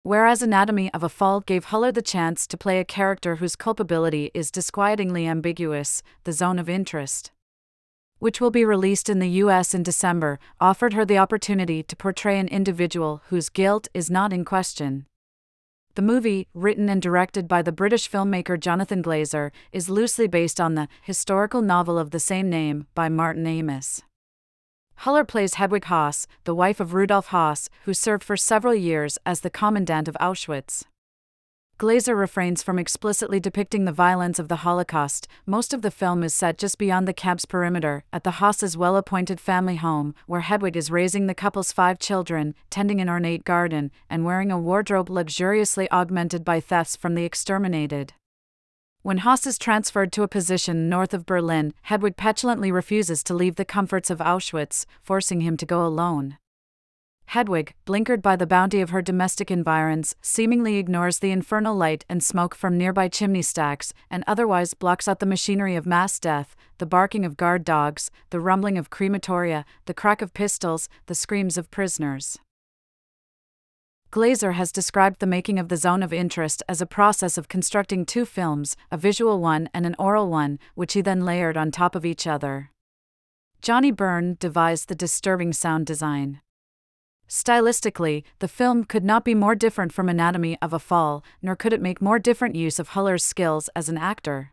Whereas 0.05 0.41
Anatomy 0.41 0.91
of 0.95 1.03
a 1.03 1.11
Fall 1.11 1.41
gave 1.41 1.67
Huller 1.67 1.93
the 1.93 2.01
chance 2.01 2.47
to 2.47 2.57
play 2.57 2.81
a 2.81 2.85
character 2.85 3.37
whose 3.37 3.57
culpability 3.57 4.31
is 4.33 4.51
disquietingly 4.51 5.27
ambiguous, 5.27 6.03
the 6.25 6.33
zone 6.33 6.59
of 6.59 6.71
interest 6.71 7.31
which 8.21 8.41
will 8.41 8.53
be 8.53 8.65
released 8.65 9.09
in 9.09 9.19
the 9.19 9.43
US 9.43 9.75
in 9.75 9.83
December, 9.83 10.39
offered 10.61 10.93
her 10.93 11.05
the 11.05 11.19
opportunity 11.19 11.83
to 11.83 11.97
portray 11.97 12.39
an 12.39 12.47
individual 12.47 13.21
whose 13.31 13.49
guilt 13.49 13.89
is 13.95 14.13
not 14.13 14.33
in 14.33 14.45
question. 14.45 15.07
The 15.95 16.03
movie, 16.03 16.49
written 16.55 16.89
and 16.89 17.03
directed 17.03 17.47
by 17.47 17.61
the 17.61 17.71
British 17.71 18.11
filmmaker 18.11 18.59
Jonathan 18.59 19.03
Glazer, 19.03 19.51
is 19.73 19.91
loosely 19.91 20.27
based 20.27 20.59
on 20.59 20.75
the 20.75 20.89
historical 21.03 21.61
novel 21.61 21.99
of 21.99 22.13
the 22.13 22.21
same 22.21 22.49
name 22.49 22.87
by 22.95 23.11
Martin 23.11 23.47
Amis. 23.47 24.01
Huller 25.01 25.29
plays 25.29 25.55
Hedwig 25.55 25.85
Höss, 25.85 26.27
the 26.45 26.55
wife 26.55 26.81
of 26.81 26.95
Rudolf 26.95 27.29
Höss, 27.29 27.69
who 27.85 27.93
served 27.93 28.25
for 28.25 28.39
several 28.39 28.75
years 28.75 29.19
as 29.27 29.41
the 29.41 29.51
commandant 29.51 30.09
of 30.09 30.17
Auschwitz. 30.19 30.85
Glazer 31.83 32.17
refrains 32.17 32.63
from 32.63 32.79
explicitly 32.79 33.41
depicting 33.41 33.87
the 33.87 33.91
violence 33.91 34.39
of 34.39 34.47
the 34.47 34.63
Holocaust. 34.63 35.27
Most 35.47 35.75
of 35.75 35.83
the 35.83 35.91
film 35.91 36.23
is 36.23 36.33
set 36.33 36.57
just 36.57 36.79
beyond 36.79 37.09
the 37.09 37.13
camp's 37.13 37.45
perimeter, 37.45 38.05
at 38.13 38.23
the 38.23 38.39
Höss's 38.39 38.77
well 38.77 38.97
appointed 38.97 39.41
family 39.41 39.75
home, 39.75 40.15
where 40.29 40.43
Hedwig 40.43 40.77
is 40.77 40.93
raising 40.93 41.27
the 41.27 41.35
couple's 41.35 41.73
five 41.73 41.99
children, 41.99 42.55
tending 42.71 43.01
an 43.01 43.09
ornate 43.09 43.43
garden, 43.43 43.91
and 44.09 44.25
wearing 44.25 44.53
a 44.53 44.61
wardrobe 44.61 45.11
luxuriously 45.11 45.91
augmented 45.91 46.45
by 46.45 46.61
thefts 46.61 46.95
from 46.95 47.17
the 47.17 47.25
exterminated. 47.25 48.13
When 49.03 49.19
Höss 49.19 49.45
is 49.45 49.59
transferred 49.59 50.13
to 50.13 50.23
a 50.23 50.29
position 50.29 50.89
north 50.89 51.13
of 51.13 51.27
Berlin, 51.27 51.75
Hedwig 51.83 52.17
petulantly 52.17 52.71
refuses 52.71 53.25
to 53.25 53.35
leave 53.35 53.57
the 53.57 53.65
comforts 53.65 54.09
of 54.09 54.19
Auschwitz, 54.19 54.87
forcing 55.03 55.41
him 55.41 55.57
to 55.57 55.67
go 55.67 55.85
alone. 55.85 56.39
Hedwig, 57.27 57.75
blinkered 57.87 58.21
by 58.21 58.37
the 58.37 58.47
bounty 58.47 58.81
of 58.81 58.91
her 58.91 59.01
domestic 59.01 59.51
environs, 59.51 60.15
seemingly 60.21 60.77
ignores 60.77 61.19
the 61.19 61.31
infernal 61.31 61.75
light 61.75 62.05
and 62.09 62.23
smoke 62.23 62.55
from 62.55 62.77
nearby 62.77 63.09
chimney 63.09 63.43
stacks, 63.43 63.95
and 64.11 64.23
otherwise 64.27 64.75
blocks 64.75 65.09
out 65.09 65.19
the 65.19 65.27
machinery 65.27 65.75
of 65.75 65.87
mass 65.87 66.19
death 66.19 66.55
the 66.79 66.87
barking 66.87 67.25
of 67.25 67.37
guard 67.37 67.65
dogs, 67.65 68.11
the 68.31 68.41
rumbling 68.41 68.77
of 68.77 68.91
crematoria, 68.91 69.65
the 69.85 69.95
crack 69.95 70.21
of 70.21 70.35
pistols, 70.35 70.89
the 71.07 71.15
screams 71.15 71.57
of 71.57 71.71
prisoners. 71.71 72.41
Glazer 74.11 74.55
has 74.55 74.73
described 74.73 75.21
the 75.21 75.27
making 75.27 75.61
of 75.61 75.69
the 75.69 75.77
Zone 75.77 76.03
of 76.03 76.13
Interest 76.13 76.61
as 76.69 76.81
a 76.81 76.87
process 76.87 77.39
of 77.39 77.49
constructing 77.49 78.05
two 78.05 78.27
films, 78.27 78.77
a 78.91 78.99
visual 78.99 79.39
one 79.39 79.71
and 79.73 79.87
an 79.87 79.95
aural 79.97 80.29
one, 80.29 80.59
which 80.75 80.95
he 80.95 81.01
then 81.01 81.25
layered 81.25 81.57
on 81.57 81.71
top 81.71 81.95
of 81.95 82.05
each 82.05 82.27
other. 82.27 82.73
Johnnie 83.63 83.93
Burn 83.93 84.37
devised 84.41 84.89
the 84.89 84.97
disturbing 84.97 85.53
sound 85.53 85.87
design. 85.87 86.41
Stylistically, 87.33 88.25
the 88.41 88.47
film 88.47 88.85
could 88.85 89.03
not 89.03 89.25
be 89.25 89.35
more 89.35 89.55
different 89.55 89.91
from 89.91 90.07
Anatomy 90.07 90.59
of 90.61 90.75
a 90.75 90.79
Fall, 90.79 91.25
nor 91.41 91.57
could 91.57 91.73
it 91.73 91.81
make 91.81 92.03
more 92.03 92.19
different 92.19 92.55
use 92.55 92.79
of 92.79 92.91
Huller's 92.91 93.25
skills 93.25 93.71
as 93.75 93.89
an 93.89 93.97
actor. 93.97 94.53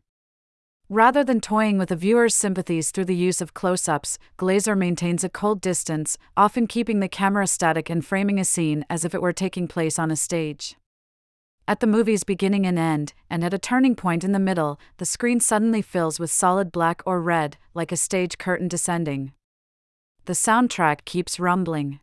Rather 0.88 1.22
than 1.22 1.42
toying 1.42 1.78
with 1.78 1.90
the 1.90 1.98
viewer's 1.98 2.34
sympathies 2.34 2.92
through 2.92 3.04
the 3.04 3.14
use 3.14 3.42
of 3.42 3.54
close 3.54 3.90
ups, 3.90 4.18
Glazer 4.38 4.78
maintains 4.78 5.26
a 5.26 5.30
cold 5.30 5.60
distance, 5.60 6.18
often 6.38 6.68
keeping 6.68 7.02
the 7.02 7.10
camera 7.10 7.48
static 7.48 7.90
and 7.90 8.06
framing 8.06 8.40
a 8.40 8.46
scene 8.46 8.86
as 8.90 9.04
if 9.04 9.14
it 9.14 9.22
were 9.22 9.34
taking 9.34 9.68
place 9.68 10.00
on 10.00 10.10
a 10.10 10.16
stage. 10.16 10.78
At 11.68 11.82
the 11.82 11.86
movie's 11.86 12.24
beginning 12.24 12.66
and 12.66 12.80
end, 12.80 13.12
and 13.30 13.44
at 13.44 13.54
a 13.54 13.60
turning 13.60 13.94
point 13.94 14.24
in 14.24 14.32
the 14.32 14.40
middle, 14.40 14.80
the 15.00 15.06
screen 15.06 15.42
suddenly 15.42 15.82
fills 15.82 16.18
with 16.18 16.32
solid 16.32 16.72
black 16.72 17.02
or 17.06 17.22
red, 17.22 17.58
like 17.74 17.92
a 17.92 17.98
stage 17.98 18.38
curtain 18.38 18.70
descending. 18.70 19.34
The 20.24 20.34
soundtrack 20.34 21.04
keeps 21.04 21.42
rumbling. 21.42 22.00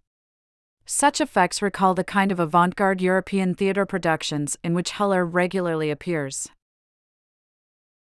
Such 0.88 1.21
effects 1.21 1.61
recall 1.61 1.95
the 1.95 2.05
kind 2.05 2.31
of 2.31 2.38
avant 2.38 2.76
garde 2.76 3.00
European 3.00 3.57
theatre 3.57 3.85
productions 3.85 4.57
in 4.62 4.73
which 4.73 4.93
Huller 4.93 5.26
regularly 5.28 5.90
appears. 5.90 6.49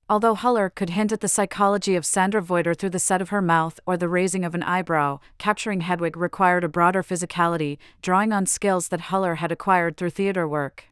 Although 0.10 0.36
Huller 0.36 0.74
could 0.74 0.90
hint 0.90 1.12
at 1.12 1.22
the 1.22 1.28
psychology 1.28 1.96
of 1.96 2.04
Sandra 2.04 2.42
Voyter 2.42 2.74
through 2.74 2.90
the 2.90 2.98
set 3.00 3.22
of 3.22 3.30
her 3.30 3.44
mouth 3.44 3.80
or 3.86 3.96
the 3.96 4.10
raising 4.10 4.44
of 4.44 4.56
an 4.56 4.64
eyebrow, 4.64 5.20
capturing 5.38 5.82
Hedwig 5.82 6.18
required 6.18 6.64
a 6.64 6.68
broader 6.68 7.04
physicality, 7.04 7.78
drawing 8.02 8.34
on 8.34 8.48
skills 8.48 8.88
that 8.88 9.02
Huller 9.02 9.38
had 9.38 9.52
acquired 9.52 9.96
through 9.96 10.10
theater 10.10 10.48
work. 10.48 10.86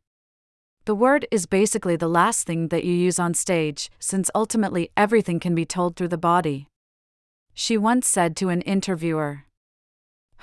The 0.86 0.96
word 0.96 1.28
is 1.32 1.48
basically 1.48 1.96
the 1.96 2.08
last 2.08 2.46
thing 2.46 2.68
that 2.68 2.84
you 2.84 2.94
use 2.94 3.18
on 3.18 3.34
stage, 3.34 3.90
since 4.00 4.30
ultimately 4.36 4.92
everything 4.96 5.40
can 5.40 5.56
be 5.56 5.66
told 5.66 5.96
through 5.96 6.10
the 6.10 6.18
body. 6.18 6.68
She 7.56 7.76
once 7.76 8.08
said 8.08 8.36
to 8.38 8.50
an 8.50 8.62
interviewer 8.62 9.46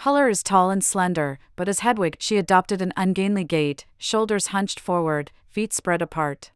Huller 0.03 0.31
is 0.31 0.45
tall 0.45 0.71
and 0.71 0.85
slender, 0.85 1.41
but 1.57 1.69
as 1.69 1.81
Hedwig, 1.81 2.19
she 2.21 2.37
adopted 2.37 2.81
an 2.81 2.93
ungainly 2.97 3.43
gait, 3.43 3.85
shoulders 3.99 4.49
hunched 4.49 4.79
forward, 4.79 5.33
feet 5.49 5.73
spread 5.73 6.01
apart. 6.01 6.53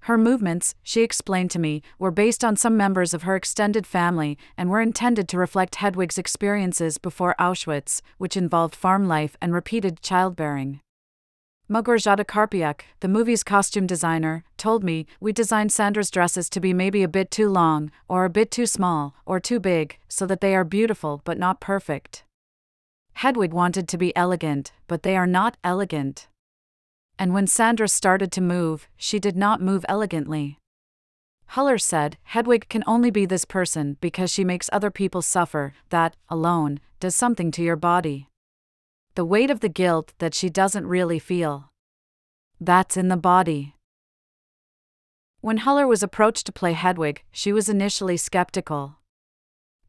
Her 0.00 0.18
movements, 0.18 0.74
she 0.82 1.02
explained 1.02 1.52
to 1.52 1.60
me, 1.60 1.82
were 2.00 2.10
based 2.10 2.42
on 2.42 2.56
some 2.56 2.76
members 2.76 3.14
of 3.14 3.22
her 3.22 3.36
extended 3.36 3.86
family 3.86 4.36
and 4.56 4.70
were 4.70 4.80
intended 4.80 5.28
to 5.28 5.38
reflect 5.38 5.76
Hedwig's 5.76 6.18
experiences 6.18 6.98
before 6.98 7.36
Auschwitz, 7.38 8.00
which 8.16 8.36
involved 8.36 8.74
farm 8.74 9.06
life 9.06 9.36
and 9.40 9.54
repeated 9.54 10.02
childbearing. 10.02 10.80
Małgorzata 11.70 12.24
Karpiuk, 12.24 12.80
the 12.98 13.08
movie's 13.08 13.44
costume 13.44 13.86
designer, 13.86 14.42
told 14.56 14.82
me, 14.82 15.06
We 15.20 15.32
designed 15.32 15.70
Sandra's 15.70 16.10
dresses 16.10 16.50
to 16.50 16.60
be 16.60 16.74
maybe 16.74 17.04
a 17.04 17.08
bit 17.08 17.30
too 17.30 17.50
long, 17.50 17.92
or 18.08 18.24
a 18.24 18.30
bit 18.30 18.50
too 18.50 18.66
small, 18.66 19.14
or 19.24 19.38
too 19.38 19.60
big, 19.60 19.98
so 20.08 20.26
that 20.26 20.40
they 20.40 20.56
are 20.56 20.64
beautiful 20.64 21.20
but 21.24 21.38
not 21.38 21.60
perfect. 21.60 22.24
Hedwig 23.22 23.52
wanted 23.52 23.88
to 23.88 23.98
be 23.98 24.16
elegant, 24.16 24.72
but 24.86 25.02
they 25.02 25.16
are 25.16 25.26
not 25.26 25.56
elegant 25.62 26.28
and 27.18 27.34
when 27.34 27.46
Sandra 27.46 27.88
started 27.88 28.30
to 28.32 28.40
move, 28.40 28.88
she 28.96 29.18
did 29.18 29.36
not 29.36 29.60
move 29.60 29.84
elegantly. 29.88 30.58
Huller 31.52 31.80
said, 31.80 32.16
Hedwig 32.24 32.68
can 32.68 32.84
only 32.86 33.10
be 33.10 33.26
this 33.26 33.44
person 33.44 33.96
because 34.00 34.30
she 34.30 34.44
makes 34.44 34.70
other 34.72 34.90
people 34.90 35.22
suffer, 35.22 35.74
that, 35.88 36.14
alone, 36.28 36.78
does 37.00 37.16
something 37.16 37.50
to 37.52 37.62
your 37.62 37.76
body. 37.76 38.28
The 39.14 39.24
weight 39.24 39.50
of 39.50 39.60
the 39.60 39.68
guilt 39.68 40.12
that 40.18 40.34
she 40.34 40.48
doesn't 40.48 40.86
really 40.86 41.18
feel. 41.18 41.70
That's 42.60 42.96
in 42.96 43.08
the 43.08 43.16
body. 43.16 43.74
When 45.40 45.60
Huller 45.60 45.88
was 45.88 46.02
approached 46.02 46.46
to 46.46 46.52
play 46.52 46.74
Hedwig, 46.74 47.24
she 47.32 47.52
was 47.52 47.68
initially 47.68 48.16
skeptical. 48.16 48.96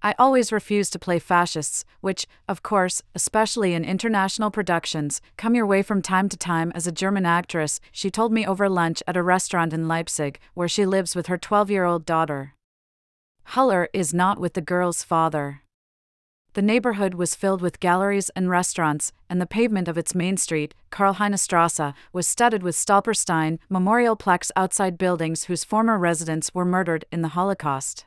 I 0.02 0.16
always 0.18 0.54
refuse 0.54 0.90
to 0.92 1.00
play 1.00 1.20
fascists, 1.20 1.84
which, 2.00 2.26
of 2.48 2.64
course, 2.64 3.02
especially 3.16 3.74
in 3.74 3.84
international 3.84 4.50
productions, 4.50 5.22
come 5.36 5.56
your 5.56 5.66
way 5.66 5.82
from 5.82 6.02
time 6.02 6.30
to 6.30 6.38
time 6.38 6.72
as 6.74 6.88
a 6.88 6.92
German 6.92 7.26
actress, 7.26 7.82
she 7.92 8.10
told 8.10 8.32
me 8.32 8.48
over 8.48 8.70
lunch 8.70 9.04
at 9.08 9.18
a 9.18 9.24
restaurant 9.24 9.74
in 9.74 9.90
Leipzig, 9.90 10.40
where 10.54 10.70
she 10.70 10.86
lives 10.86 11.16
with 11.16 11.28
her 11.28 11.38
12 11.38 11.70
year 11.70 11.84
old 11.84 12.06
daughter. 12.06 12.54
Huller 13.50 13.88
is 13.94 14.14
not 14.14 14.40
with 14.40 14.54
the 14.54 14.62
girl's 14.62 15.04
father. 15.04 15.64
The 16.54 16.62
neighborhood 16.62 17.14
was 17.14 17.36
filled 17.36 17.62
with 17.62 17.80
galleries 17.80 18.30
and 18.36 18.50
restaurants, 18.50 19.12
and 19.30 19.42
the 19.42 19.46
pavement 19.46 19.88
of 19.88 19.98
its 19.98 20.16
main 20.16 20.38
street, 20.38 20.74
Karl-Heine-Strasse, 20.92 21.94
was 22.14 22.28
studded 22.28 22.64
with 22.64 22.76
Stolperstein 22.76 23.60
memorial 23.70 24.16
plaques 24.16 24.52
outside 24.56 24.98
buildings 24.98 25.44
whose 25.44 25.64
former 25.64 25.98
residents 25.98 26.54
were 26.54 26.66
murdered 26.66 27.06
in 27.12 27.22
the 27.22 27.30
Holocaust. 27.30 28.06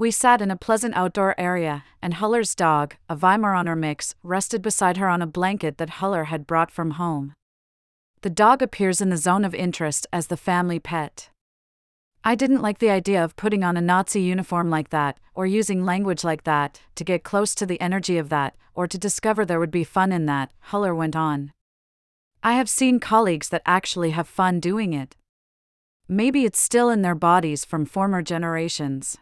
We 0.00 0.10
sat 0.10 0.40
in 0.40 0.50
a 0.50 0.56
pleasant 0.56 0.96
outdoor 0.96 1.38
area, 1.38 1.84
and 2.00 2.14
Huller's 2.14 2.54
dog, 2.54 2.94
a 3.10 3.14
Weimaraner 3.14 3.76
mix, 3.76 4.14
rested 4.22 4.62
beside 4.62 4.96
her 4.96 5.10
on 5.10 5.20
a 5.20 5.26
blanket 5.26 5.76
that 5.76 6.00
Huller 6.00 6.28
had 6.28 6.46
brought 6.46 6.70
from 6.70 6.92
home. 6.92 7.34
The 8.22 8.30
dog 8.30 8.62
appears 8.62 9.02
in 9.02 9.10
the 9.10 9.18
zone 9.18 9.44
of 9.44 9.54
interest 9.54 10.06
as 10.10 10.28
the 10.28 10.38
family 10.38 10.78
pet. 10.78 11.28
I 12.24 12.34
didn't 12.34 12.62
like 12.62 12.78
the 12.78 12.88
idea 12.88 13.22
of 13.22 13.36
putting 13.36 13.62
on 13.62 13.76
a 13.76 13.82
Nazi 13.82 14.22
uniform 14.22 14.70
like 14.70 14.88
that, 14.88 15.20
or 15.34 15.44
using 15.44 15.84
language 15.84 16.24
like 16.24 16.44
that, 16.44 16.80
to 16.94 17.04
get 17.04 17.22
close 17.22 17.54
to 17.56 17.66
the 17.66 17.78
energy 17.78 18.16
of 18.16 18.30
that, 18.30 18.56
or 18.74 18.86
to 18.86 18.96
discover 18.96 19.44
there 19.44 19.60
would 19.60 19.70
be 19.70 19.84
fun 19.84 20.12
in 20.12 20.24
that, 20.24 20.50
Huller 20.70 20.96
went 20.96 21.14
on. 21.14 21.52
I 22.42 22.54
have 22.54 22.70
seen 22.70 23.00
colleagues 23.00 23.50
that 23.50 23.60
actually 23.66 24.12
have 24.12 24.26
fun 24.26 24.60
doing 24.60 24.94
it. 24.94 25.18
Maybe 26.08 26.46
it's 26.46 26.58
still 26.58 26.88
in 26.88 27.02
their 27.02 27.14
bodies 27.14 27.66
from 27.66 27.84
former 27.84 28.22
generations. 28.22 29.18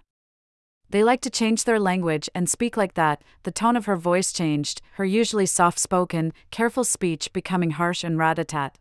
They 0.90 1.04
like 1.04 1.20
to 1.22 1.30
change 1.30 1.64
their 1.64 1.78
language 1.78 2.30
and 2.34 2.48
speak 2.48 2.76
like 2.76 2.94
that. 2.94 3.22
The 3.42 3.50
tone 3.50 3.76
of 3.76 3.84
her 3.84 3.96
voice 3.96 4.32
changed, 4.32 4.80
her 4.92 5.04
usually 5.04 5.44
soft 5.44 5.78
spoken, 5.78 6.32
careful 6.50 6.84
speech 6.84 7.32
becoming 7.32 7.72
harsh 7.72 8.02
and 8.02 8.16
rat 8.16 8.38
a 8.38 8.44
tat. 8.44 8.78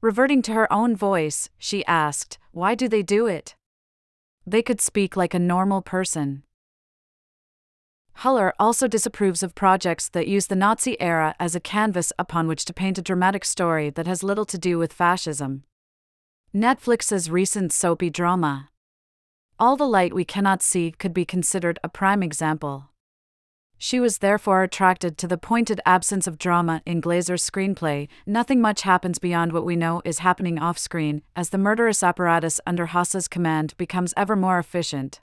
Reverting 0.00 0.40
to 0.42 0.54
her 0.54 0.72
own 0.72 0.96
voice, 0.96 1.50
she 1.58 1.84
asked, 1.84 2.38
Why 2.52 2.74
do 2.74 2.88
they 2.88 3.02
do 3.02 3.26
it? 3.26 3.54
They 4.46 4.62
could 4.62 4.80
speak 4.80 5.14
like 5.14 5.34
a 5.34 5.38
normal 5.38 5.82
person. 5.82 6.42
Huller 8.20 8.52
also 8.58 8.88
disapproves 8.88 9.42
of 9.42 9.54
projects 9.54 10.08
that 10.08 10.26
use 10.26 10.46
the 10.46 10.56
Nazi 10.56 10.98
era 11.00 11.34
as 11.38 11.54
a 11.54 11.60
canvas 11.60 12.14
upon 12.18 12.48
which 12.48 12.64
to 12.64 12.72
paint 12.72 12.96
a 12.96 13.02
dramatic 13.02 13.44
story 13.44 13.90
that 13.90 14.06
has 14.06 14.22
little 14.22 14.46
to 14.46 14.58
do 14.58 14.78
with 14.78 14.92
fascism. 14.92 15.64
Netflix's 16.54 17.30
recent 17.30 17.72
soapy 17.72 18.08
drama, 18.08 18.69
all 19.60 19.76
the 19.76 19.86
light 19.86 20.14
we 20.14 20.24
cannot 20.24 20.62
see 20.62 20.90
could 20.90 21.12
be 21.12 21.26
considered 21.26 21.78
a 21.84 21.88
prime 21.88 22.22
example. 22.22 22.86
She 23.76 24.00
was 24.00 24.18
therefore 24.18 24.62
attracted 24.62 25.16
to 25.18 25.28
the 25.28 25.38
pointed 25.38 25.80
absence 25.86 26.26
of 26.26 26.38
drama 26.38 26.82
in 26.84 27.00
Glazer's 27.00 27.48
screenplay. 27.48 28.08
Nothing 28.26 28.60
much 28.60 28.82
happens 28.82 29.18
beyond 29.18 29.52
what 29.52 29.64
we 29.64 29.76
know 29.76 30.02
is 30.04 30.18
happening 30.18 30.58
off 30.58 30.78
screen, 30.78 31.22
as 31.36 31.50
the 31.50 31.58
murderous 31.58 32.02
apparatus 32.02 32.60
under 32.66 32.88
Höss's 32.88 33.28
command 33.28 33.74
becomes 33.76 34.14
ever 34.16 34.34
more 34.34 34.58
efficient. 34.58 35.20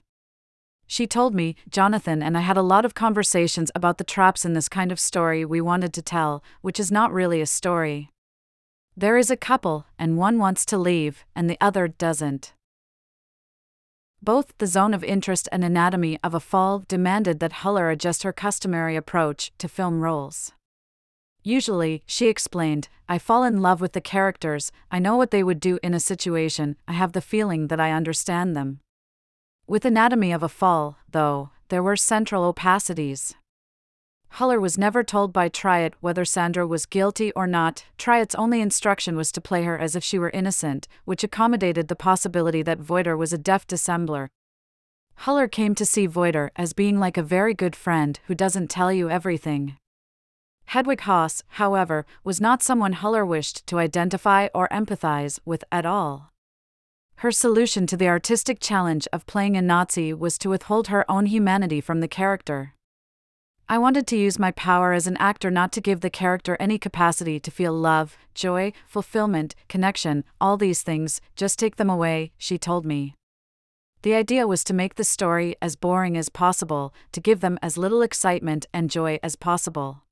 She 0.86 1.06
told 1.06 1.34
me, 1.34 1.54
Jonathan 1.68 2.22
and 2.22 2.36
I 2.36 2.40
had 2.40 2.56
a 2.56 2.62
lot 2.62 2.84
of 2.84 2.94
conversations 2.94 3.70
about 3.74 3.98
the 3.98 4.04
traps 4.04 4.44
in 4.44 4.54
this 4.54 4.68
kind 4.68 4.90
of 4.90 4.98
story 4.98 5.44
we 5.44 5.60
wanted 5.60 5.92
to 5.94 6.02
tell, 6.02 6.42
which 6.60 6.80
is 6.80 6.90
not 6.90 7.12
really 7.12 7.40
a 7.40 7.46
story. 7.46 8.10
There 8.96 9.16
is 9.16 9.30
a 9.30 9.36
couple, 9.36 9.86
and 9.98 10.16
one 10.16 10.38
wants 10.38 10.64
to 10.66 10.78
leave, 10.78 11.24
and 11.36 11.48
the 11.48 11.58
other 11.60 11.86
doesn't. 11.86 12.54
Both 14.22 14.56
the 14.58 14.66
zone 14.66 14.94
of 14.94 15.04
interest 15.04 15.48
and 15.52 15.64
anatomy 15.64 16.18
of 16.22 16.34
a 16.34 16.40
fall 16.40 16.84
demanded 16.88 17.40
that 17.40 17.62
Huller 17.62 17.92
adjust 17.92 18.24
her 18.24 18.32
customary 18.32 18.96
approach 18.96 19.52
to 19.58 19.68
film 19.68 20.00
roles. 20.00 20.52
Usually, 21.44 22.02
she 22.04 22.26
explained, 22.26 22.88
I 23.08 23.18
fall 23.18 23.44
in 23.44 23.62
love 23.62 23.80
with 23.80 23.92
the 23.92 24.00
characters, 24.00 24.72
I 24.90 24.98
know 24.98 25.16
what 25.16 25.30
they 25.30 25.42
would 25.42 25.60
do 25.60 25.78
in 25.82 25.94
a 25.94 26.00
situation, 26.00 26.76
I 26.86 26.92
have 26.92 27.12
the 27.12 27.20
feeling 27.20 27.68
that 27.68 27.80
I 27.80 27.92
understand 27.92 28.54
them. 28.54 28.80
With 29.66 29.84
Anatomy 29.84 30.32
of 30.32 30.42
a 30.42 30.48
Fall, 30.48 30.98
though, 31.10 31.50
there 31.68 31.82
were 31.82 31.96
central 31.96 32.44
opacities. 32.44 33.34
Huller 34.34 34.60
was 34.60 34.78
never 34.78 35.02
told 35.02 35.32
by 35.32 35.48
Triet 35.48 35.94
whether 36.00 36.24
Sandra 36.24 36.66
was 36.66 36.86
guilty 36.86 37.32
or 37.32 37.46
not. 37.46 37.84
Triet's 37.96 38.34
only 38.34 38.60
instruction 38.60 39.16
was 39.16 39.32
to 39.32 39.40
play 39.40 39.64
her 39.64 39.78
as 39.78 39.96
if 39.96 40.04
she 40.04 40.18
were 40.18 40.30
innocent, 40.30 40.86
which 41.04 41.24
accommodated 41.24 41.88
the 41.88 41.96
possibility 41.96 42.62
that 42.62 42.78
Voyter 42.78 43.16
was 43.16 43.32
a 43.32 43.38
deft 43.38 43.70
dissembler. 43.70 44.28
Huller 45.22 45.50
came 45.50 45.74
to 45.74 45.84
see 45.84 46.06
Voyter 46.06 46.52
as 46.54 46.72
being 46.72 47.00
like 47.00 47.16
a 47.16 47.22
very 47.22 47.52
good 47.52 47.74
friend 47.74 48.20
who 48.26 48.34
doesn't 48.34 48.70
tell 48.70 48.92
you 48.92 49.10
everything. 49.10 49.76
Hedwig 50.66 51.00
Höss, 51.00 51.42
however, 51.52 52.06
was 52.22 52.40
not 52.40 52.62
someone 52.62 52.92
Huller 52.92 53.26
wished 53.26 53.66
to 53.66 53.78
identify 53.78 54.48
or 54.54 54.68
empathize 54.68 55.40
with 55.44 55.64
at 55.72 55.86
all. 55.86 56.30
Her 57.16 57.32
solution 57.32 57.86
to 57.88 57.96
the 57.96 58.06
artistic 58.06 58.60
challenge 58.60 59.08
of 59.12 59.26
playing 59.26 59.56
a 59.56 59.62
Nazi 59.62 60.14
was 60.14 60.38
to 60.38 60.50
withhold 60.50 60.86
her 60.86 61.10
own 61.10 61.26
humanity 61.26 61.80
from 61.80 61.98
the 61.98 62.06
character. 62.06 62.74
I 63.70 63.76
wanted 63.76 64.06
to 64.06 64.16
use 64.16 64.38
my 64.38 64.50
power 64.52 64.94
as 64.94 65.06
an 65.06 65.18
actor 65.18 65.50
not 65.50 65.72
to 65.72 65.82
give 65.82 66.00
the 66.00 66.08
character 66.08 66.56
any 66.58 66.78
capacity 66.78 67.38
to 67.38 67.50
feel 67.50 67.74
love, 67.74 68.16
joy, 68.34 68.72
fulfillment, 68.86 69.54
connection, 69.68 70.24
all 70.40 70.56
these 70.56 70.80
things, 70.80 71.20
just 71.36 71.58
take 71.58 71.76
them 71.76 71.90
away, 71.90 72.32
she 72.38 72.56
told 72.56 72.86
me. 72.86 73.14
The 74.00 74.14
idea 74.14 74.46
was 74.46 74.64
to 74.64 74.72
make 74.72 74.94
the 74.94 75.04
story 75.04 75.54
as 75.60 75.76
boring 75.76 76.16
as 76.16 76.30
possible, 76.30 76.94
to 77.12 77.20
give 77.20 77.40
them 77.40 77.58
as 77.60 77.76
little 77.76 78.00
excitement 78.00 78.64
and 78.72 78.88
joy 78.88 79.18
as 79.22 79.36
possible. 79.36 80.02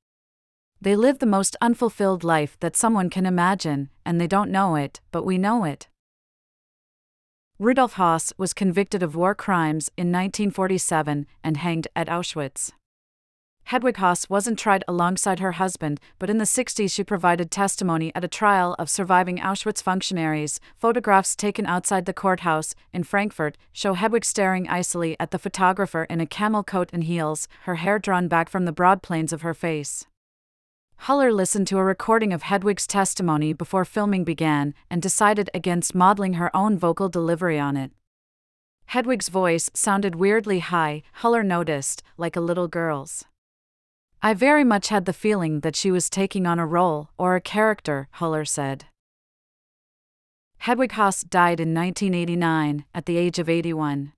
They 0.79 0.95
live 0.95 1.17
the 1.17 1.25
most 1.25 1.55
unfulfilled 1.59 2.23
life 2.23 2.57
that 2.59 2.75
someone 2.75 3.09
can 3.09 3.25
imagine, 3.25 3.89
and 4.05 4.21
they 4.21 4.27
don't 4.27 4.51
know 4.51 4.75
it, 4.75 5.01
but 5.11 5.25
we 5.25 5.39
know 5.39 5.63
it. 5.63 5.87
Rudolf 7.57 7.95
Höss 7.95 8.33
was 8.37 8.53
convicted 8.53 9.01
of 9.01 9.15
war 9.15 9.33
crimes 9.33 9.89
in 9.97 10.11
1947 10.11 11.25
and 11.43 11.57
hanged 11.57 11.87
at 11.95 12.07
Auschwitz. 12.07 12.71
Hedwig 13.67 13.95
Höss 13.95 14.29
wasn't 14.29 14.57
tried 14.57 14.85
alongside 14.87 15.39
her 15.39 15.51
husband, 15.51 15.99
but 16.19 16.29
in 16.29 16.37
the 16.37 16.45
60s 16.45 16.89
she 16.89 17.03
provided 17.03 17.51
testimony 17.51 18.13
at 18.15 18.23
a 18.23 18.29
trial 18.29 18.77
of 18.79 18.89
surviving 18.89 19.39
Auschwitz 19.39 19.83
functionaries. 19.83 20.61
Photographs 20.77 21.35
taken 21.35 21.65
outside 21.65 22.05
the 22.05 22.13
courthouse 22.13 22.73
in 22.93 23.03
Frankfurt 23.03 23.57
show 23.73 23.93
Hedwig 23.93 24.23
staring 24.23 24.69
icily 24.69 25.17
at 25.19 25.31
the 25.31 25.37
photographer 25.37 26.05
in 26.05 26.21
a 26.21 26.25
camel 26.25 26.63
coat 26.63 26.89
and 26.93 27.03
heels, 27.03 27.49
her 27.63 27.75
hair 27.75 27.99
drawn 27.99 28.29
back 28.29 28.47
from 28.47 28.63
the 28.63 28.71
broad 28.71 29.03
planes 29.03 29.33
of 29.33 29.41
her 29.41 29.53
face. 29.53 30.05
Huller 31.01 31.33
listened 31.33 31.67
to 31.67 31.77
a 31.77 31.83
recording 31.83 32.31
of 32.31 32.43
Hedwig's 32.43 32.87
testimony 32.87 33.51
before 33.51 33.83
filming 33.83 34.23
began 34.23 34.75
and 34.89 35.01
decided 35.01 35.49
against 35.53 35.93
modeling 35.93 36.35
her 36.35 36.55
own 36.55 36.77
vocal 36.77 37.09
delivery 37.09 37.59
on 37.59 37.75
it. 37.75 37.91
Hedwig's 38.85 39.27
voice 39.27 39.69
sounded 39.73 40.15
weirdly 40.15 40.59
high, 40.59 41.03
Huller 41.21 41.45
noticed, 41.45 42.01
like 42.15 42.37
a 42.37 42.39
little 42.39 42.69
girl's. 42.69 43.25
I 44.21 44.33
very 44.33 44.63
much 44.63 44.87
had 44.87 45.05
the 45.05 45.13
feeling 45.13 45.59
that 45.59 45.75
she 45.75 45.91
was 45.91 46.09
taking 46.09 46.45
on 46.47 46.59
a 46.59 46.65
role 46.65 47.09
or 47.17 47.35
a 47.35 47.41
character, 47.41 48.07
Huller 48.15 48.47
said. 48.47 48.85
Hedwig 50.59 50.91
Höss 50.91 51.27
died 51.29 51.59
in 51.59 51.73
1989 51.73 52.85
at 52.93 53.05
the 53.05 53.17
age 53.17 53.37
of 53.39 53.47
81. 53.47 54.11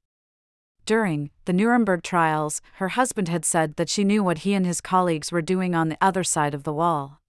During 0.86 1.30
the 1.46 1.54
Nuremberg 1.54 2.02
trials, 2.02 2.62
her 2.76 2.90
husband 2.90 3.28
had 3.28 3.46
said 3.46 3.76
that 3.76 3.90
she 3.90 4.04
knew 4.04 4.24
what 4.24 4.40
he 4.40 4.54
and 4.54 4.66
his 4.66 4.82
colleagues 4.82 5.32
were 5.32 5.42
doing 5.42 5.76
on 5.76 5.90
the 5.90 5.98
other 6.02 6.24
side 6.24 6.54
of 6.54 6.64
the 6.64 6.74
wall. 6.74 7.20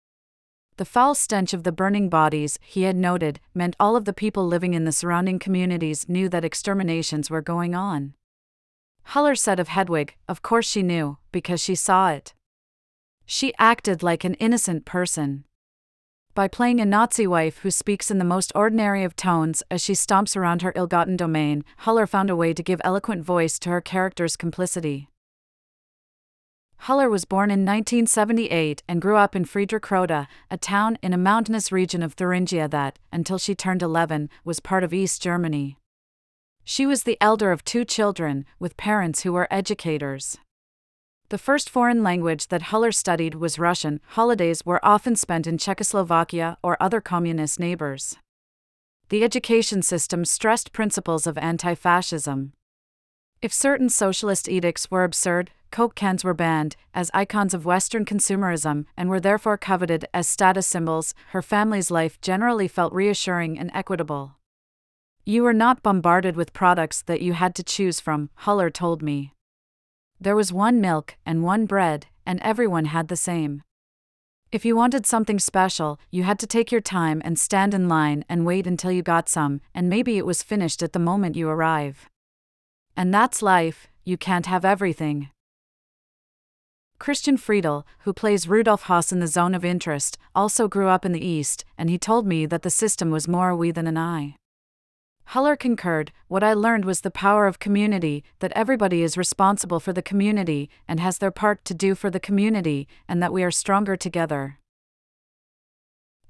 The 0.77 0.87
foul 0.87 1.15
stench 1.15 1.53
of 1.53 1.65
the 1.65 1.73
burning 1.73 2.09
bodies, 2.09 2.59
he 2.63 2.85
had 2.85 2.97
noted, 2.97 3.41
meant 3.53 3.77
all 3.79 3.97
of 3.97 4.07
the 4.07 4.15
people 4.15 4.47
living 4.47 4.73
in 4.73 4.85
the 4.85 4.93
surrounding 4.93 5.39
communities 5.39 6.09
knew 6.09 6.29
that 6.31 6.45
exterminations 6.45 7.29
were 7.29 7.43
going 7.43 7.75
on. 7.75 8.15
Huller 9.09 9.37
said 9.37 9.61
of 9.61 9.69
Hedwig, 9.69 10.15
Of 10.27 10.41
course 10.41 10.67
she 10.67 10.83
knew, 10.83 11.19
because 11.33 11.61
she 11.61 11.75
saw 11.75 12.11
it. 12.11 12.33
She 13.33 13.55
acted 13.61 14.03
like 14.03 14.25
an 14.25 14.35
innocent 14.35 14.85
person. 14.85 15.45
By 16.35 16.49
playing 16.49 16.81
a 16.81 16.85
Nazi 16.85 17.29
wife 17.29 17.59
who 17.59 17.71
speaks 17.71 18.11
in 18.11 18.19
the 18.19 18.25
most 18.25 18.51
ordinary 18.57 19.05
of 19.05 19.15
tones 19.15 19.63
as 19.71 19.81
she 19.81 19.93
stomps 19.93 20.35
around 20.37 20.63
her 20.63 20.73
ill 20.75 20.89
gotten 20.89 21.17
domain, 21.17 21.65
Huller 21.85 22.09
found 22.09 22.29
a 22.29 22.35
way 22.35 22.53
to 22.53 22.61
give 22.61 22.81
eloquent 22.83 23.23
voice 23.23 23.61
to 23.61 23.71
her 23.71 23.81
character's 23.81 24.35
complicity. 24.35 25.11
Huller 26.89 27.09
was 27.09 27.25
born 27.25 27.53
in 27.53 27.61
1978 27.61 28.83
and 28.89 29.01
grew 29.01 29.17
up 29.17 29.37
in 29.37 29.45
Friedrichroda, 29.45 30.27
a 30.51 30.57
town 30.57 30.99
in 31.01 31.13
a 31.13 31.17
mountainous 31.17 31.71
region 31.71 32.03
of 32.03 32.15
Thuringia 32.15 32.67
that, 32.67 32.99
until 33.13 33.39
she 33.39 33.55
turned 33.55 33.81
11, 33.81 34.29
was 34.45 34.59
part 34.59 34.83
of 34.83 34.93
East 34.93 35.23
Germany. 35.23 35.79
She 36.65 36.85
was 36.85 37.05
the 37.05 37.17
elder 37.21 37.53
of 37.53 37.65
two 37.65 37.85
children, 37.85 38.45
with 38.59 38.77
parents 38.77 39.23
who 39.23 39.33
were 39.33 39.47
educators. 39.53 40.37
The 41.31 41.39
first 41.39 41.71
foreign 41.71 42.03
language 42.03 42.49
that 42.49 42.71
Huller 42.73 42.93
studied 42.93 43.37
was 43.37 43.57
Russian. 43.57 44.01
Holidays 44.19 44.67
were 44.67 44.85
often 44.85 45.15
spent 45.15 45.47
in 45.47 45.59
Czechoslovakia 45.59 46.59
or 46.61 46.77
other 46.83 47.01
communist 47.01 47.61
neighbors. 47.61 48.17
The 49.11 49.23
education 49.23 49.83
system 49.83 50.25
stressed 50.25 50.73
principles 50.73 51.29
of 51.29 51.39
anti 51.39 51.77
fascism. 51.77 52.53
If 53.41 53.53
certain 53.53 53.89
socialist 53.89 54.49
edicts 54.49 54.91
were 54.91 55.05
absurd, 55.05 55.53
Coke 55.71 55.95
cans 55.95 56.25
were 56.25 56.35
banned 56.35 56.75
as 56.93 57.13
icons 57.15 57.55
of 57.55 57.65
Western 57.65 58.05
consumerism 58.05 58.87
and 58.97 59.09
were 59.09 59.21
therefore 59.21 59.57
coveted 59.57 60.07
as 60.13 60.27
status 60.27 60.67
symbols. 60.67 61.15
Her 61.29 61.43
family's 61.43 61.93
life 61.93 62.21
generally 62.21 62.67
felt 62.67 62.93
reassuring 62.93 63.57
and 63.57 63.71
equitable. 63.73 64.35
You 65.25 65.45
were 65.45 65.55
not 65.55 65.81
bombarded 65.81 66.35
with 66.35 66.53
products 66.53 67.03
that 67.03 67.23
you 67.23 67.35
had 67.35 67.55
to 67.55 67.63
choose 67.63 68.01
from, 68.01 68.31
Huller 68.41 68.73
told 68.73 69.01
me. 69.01 69.33
There 70.23 70.37
was 70.37 70.53
one 70.53 70.83
milk 70.83 71.17
and 71.25 71.43
one 71.43 71.65
bread, 71.65 72.07
and 72.27 72.41
everyone 72.43 72.85
had 72.87 73.09
the 73.09 73.17
same. 73.17 73.63
If 74.53 74.67
you 74.67 74.77
wanted 74.77 75.07
something 75.07 75.39
special, 75.39 75.99
you 76.11 76.25
had 76.25 76.39
to 76.41 76.47
take 76.47 76.71
your 76.71 76.83
time 76.83 77.23
and 77.25 77.39
stand 77.39 77.73
in 77.73 77.89
line 77.89 78.27
and 78.29 78.45
wait 78.45 78.67
until 78.67 78.93
you 78.93 79.01
got 79.03 79.31
some, 79.31 79.63
and 79.75 79.89
maybe 79.89 80.19
it 80.19 80.27
was 80.27 80.43
finished 80.43 80.83
at 80.83 80.93
the 80.93 80.99
moment 80.99 81.37
you 81.37 81.49
arrive. 81.49 82.11
And 82.95 83.15
that's 83.15 83.41
life, 83.41 83.89
you 84.05 84.19
can't 84.19 84.45
have 84.45 84.63
everything. 84.63 85.31
Christian 86.99 87.39
Friedel, 87.39 87.87
who 88.01 88.13
plays 88.13 88.47
Rudolf 88.47 88.85
Höss 88.85 89.11
in 89.13 89.21
The 89.21 89.27
Zone 89.27 89.55
of 89.55 89.65
Interest, 89.65 90.19
also 90.35 90.69
grew 90.69 90.89
up 90.89 91.07
in 91.07 91.13
the 91.13 91.27
East, 91.27 91.65
and 91.79 91.89
he 91.89 91.97
told 91.97 92.27
me 92.27 92.45
that 92.45 92.61
the 92.61 92.69
system 92.69 93.11
was 93.11 93.27
more 93.27 93.49
a 93.49 93.57
we 93.57 93.71
than 93.71 93.87
an 93.87 93.97
I. 93.97 94.37
Huller 95.31 95.57
concurred, 95.57 96.11
What 96.27 96.43
I 96.43 96.55
learned 96.55 96.85
was 96.85 97.03
the 97.03 97.11
power 97.11 97.47
of 97.47 97.61
community, 97.61 98.25
that 98.41 98.51
everybody 98.57 99.01
is 99.05 99.17
responsible 99.17 99.79
for 99.79 99.93
the 99.93 100.03
community 100.03 100.69
and 100.89 100.99
has 100.99 101.19
their 101.19 101.31
part 101.31 101.65
to 101.67 101.75
do 101.75 101.95
for 101.95 102.11
the 102.11 102.19
community, 102.19 102.89
and 103.07 103.23
that 103.23 103.33
we 103.33 103.45
are 103.45 103.53
stronger 103.53 103.97
together. 103.97 104.59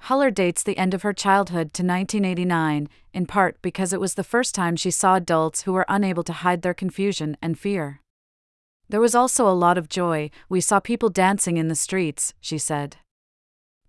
Huller 0.04 0.30
dates 0.30 0.62
the 0.62 0.76
end 0.76 0.92
of 0.92 1.00
her 1.00 1.14
childhood 1.14 1.72
to 1.72 1.82
1989, 1.82 2.90
in 3.14 3.24
part 3.24 3.62
because 3.62 3.94
it 3.94 4.00
was 4.00 4.16
the 4.16 4.24
first 4.24 4.54
time 4.54 4.76
she 4.76 4.90
saw 4.90 5.14
adults 5.14 5.62
who 5.62 5.72
were 5.72 5.86
unable 5.88 6.22
to 6.22 6.34
hide 6.34 6.60
their 6.60 6.74
confusion 6.74 7.38
and 7.40 7.58
fear. 7.58 8.02
There 8.90 9.00
was 9.00 9.14
also 9.14 9.48
a 9.48 9.56
lot 9.56 9.78
of 9.78 9.88
joy, 9.88 10.30
we 10.50 10.60
saw 10.60 10.78
people 10.78 11.08
dancing 11.08 11.56
in 11.56 11.68
the 11.68 11.74
streets, 11.74 12.34
she 12.38 12.58
said 12.58 12.98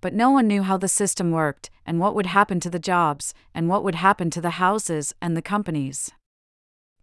but 0.02 0.14
no 0.14 0.30
one 0.30 0.48
knew 0.48 0.64
how 0.64 0.76
the 0.76 0.88
system 0.88 1.32
worked, 1.32 1.70
and 1.86 2.00
what 2.00 2.14
would 2.14 2.26
happen 2.26 2.60
to 2.60 2.70
the 2.70 2.80
jobs, 2.80 3.34
and 3.54 3.70
what 3.70 3.84
would 3.84 3.96
happen 3.96 4.30
to 4.30 4.42
the 4.42 4.52
houses 4.52 5.14
and 5.22 5.38
the 5.38 5.42
companies. 5.42 6.12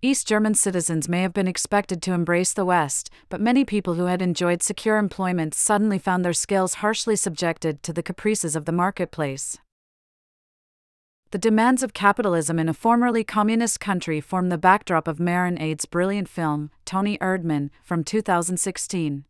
East 0.00 0.28
German 0.28 0.54
citizens 0.54 1.08
may 1.08 1.22
have 1.22 1.32
been 1.32 1.48
expected 1.48 2.00
to 2.02 2.12
embrace 2.12 2.52
the 2.52 2.64
West, 2.64 3.10
but 3.28 3.40
many 3.40 3.64
people 3.64 3.94
who 3.94 4.04
had 4.04 4.22
enjoyed 4.22 4.62
secure 4.62 4.96
employment 4.96 5.54
suddenly 5.54 5.98
found 5.98 6.24
their 6.24 6.32
skills 6.32 6.74
harshly 6.74 7.16
subjected 7.16 7.82
to 7.82 7.92
the 7.92 8.02
caprices 8.02 8.54
of 8.54 8.64
the 8.64 8.72
marketplace. 8.72 9.58
The 11.30 11.38
demands 11.38 11.82
of 11.82 11.92
capitalism 11.92 12.58
in 12.60 12.68
a 12.68 12.74
formerly 12.74 13.24
communist 13.24 13.80
country 13.80 14.20
form 14.20 14.48
the 14.48 14.56
backdrop 14.56 15.08
of 15.08 15.20
Maren 15.20 15.60
Ade's 15.60 15.84
brilliant 15.84 16.28
film, 16.28 16.70
Toni 16.84 17.18
Erdmann, 17.18 17.70
from 17.82 18.04
2016. 18.04 19.24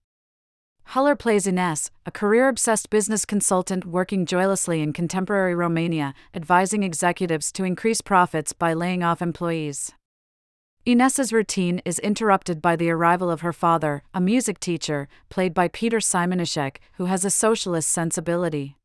Huller 0.92 1.18
plays 1.18 1.46
Ines, 1.46 1.90
a 2.06 2.10
career 2.10 2.48
obsessed 2.48 2.88
business 2.88 3.26
consultant 3.26 3.84
working 3.84 4.24
joylessly 4.24 4.80
in 4.80 4.94
contemporary 4.94 5.54
Romania, 5.54 6.14
advising 6.32 6.82
executives 6.82 7.52
to 7.52 7.64
increase 7.64 8.00
profits 8.00 8.54
by 8.54 8.72
laying 8.72 9.02
off 9.02 9.20
employees. 9.20 9.92
Ines's 10.86 11.30
routine 11.30 11.82
is 11.84 11.98
interrupted 11.98 12.62
by 12.62 12.74
the 12.74 12.88
arrival 12.88 13.30
of 13.30 13.42
her 13.42 13.52
father, 13.52 14.02
a 14.14 14.20
music 14.22 14.58
teacher, 14.60 15.08
played 15.28 15.52
by 15.52 15.68
Peter 15.68 15.98
Simonischek, 15.98 16.78
who 16.94 17.04
has 17.04 17.22
a 17.22 17.30
socialist 17.30 17.90
sensibility. 17.90 18.78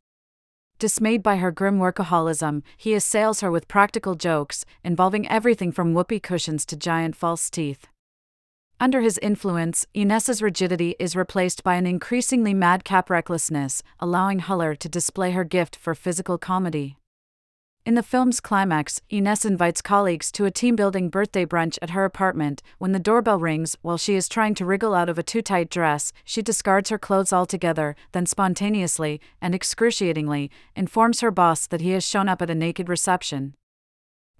Dismayed 0.79 1.23
by 1.23 1.37
her 1.37 1.51
grim 1.51 1.79
workaholism, 1.79 2.63
he 2.75 2.93
assails 2.93 3.39
her 3.39 3.49
with 3.49 3.69
practical 3.69 4.15
jokes, 4.15 4.65
involving 4.83 5.25
everything 5.29 5.71
from 5.71 5.93
whoopee 5.93 6.19
cushions 6.19 6.65
to 6.65 6.75
giant 6.75 7.15
false 7.15 7.49
teeth. 7.49 7.87
Under 8.83 8.99
his 8.99 9.17
influence, 9.19 9.85
Ines's 9.93 10.41
rigidity 10.41 10.97
is 10.99 11.15
replaced 11.15 11.63
by 11.63 11.75
an 11.75 11.87
increasingly 11.87 12.53
madcap 12.53 13.09
recklessness, 13.09 13.81
allowing 13.97 14.41
Huller 14.41 14.77
to 14.79 14.89
display 14.89 15.31
her 15.31 15.45
gift 15.45 15.77
for 15.77 15.95
physical 15.95 16.37
comedy. 16.37 16.97
In 17.85 17.95
the 17.95 18.03
film's 18.03 18.41
climax, 18.41 18.99
Ines 19.09 19.45
invites 19.45 19.81
colleagues 19.81 20.33
to 20.33 20.43
a 20.43 20.51
team 20.51 20.75
building 20.75 21.07
birthday 21.07 21.45
brunch 21.45 21.79
at 21.81 21.91
her 21.91 22.03
apartment. 22.03 22.61
When 22.77 22.91
the 22.91 22.99
doorbell 22.99 23.39
rings 23.39 23.77
while 23.83 23.97
she 23.97 24.15
is 24.15 24.27
trying 24.27 24.53
to 24.55 24.65
wriggle 24.65 24.93
out 24.93 25.07
of 25.07 25.17
a 25.17 25.23
too 25.23 25.41
tight 25.41 25.69
dress, 25.69 26.11
she 26.25 26.41
discards 26.41 26.89
her 26.89 26.99
clothes 26.99 27.31
altogether, 27.31 27.95
then 28.11 28.25
spontaneously, 28.25 29.21
and 29.41 29.55
excruciatingly, 29.55 30.51
informs 30.75 31.21
her 31.21 31.31
boss 31.31 31.67
that 31.67 31.79
he 31.79 31.91
has 31.91 32.05
shown 32.05 32.27
up 32.27 32.41
at 32.41 32.49
a 32.49 32.55
naked 32.55 32.89
reception. 32.89 33.53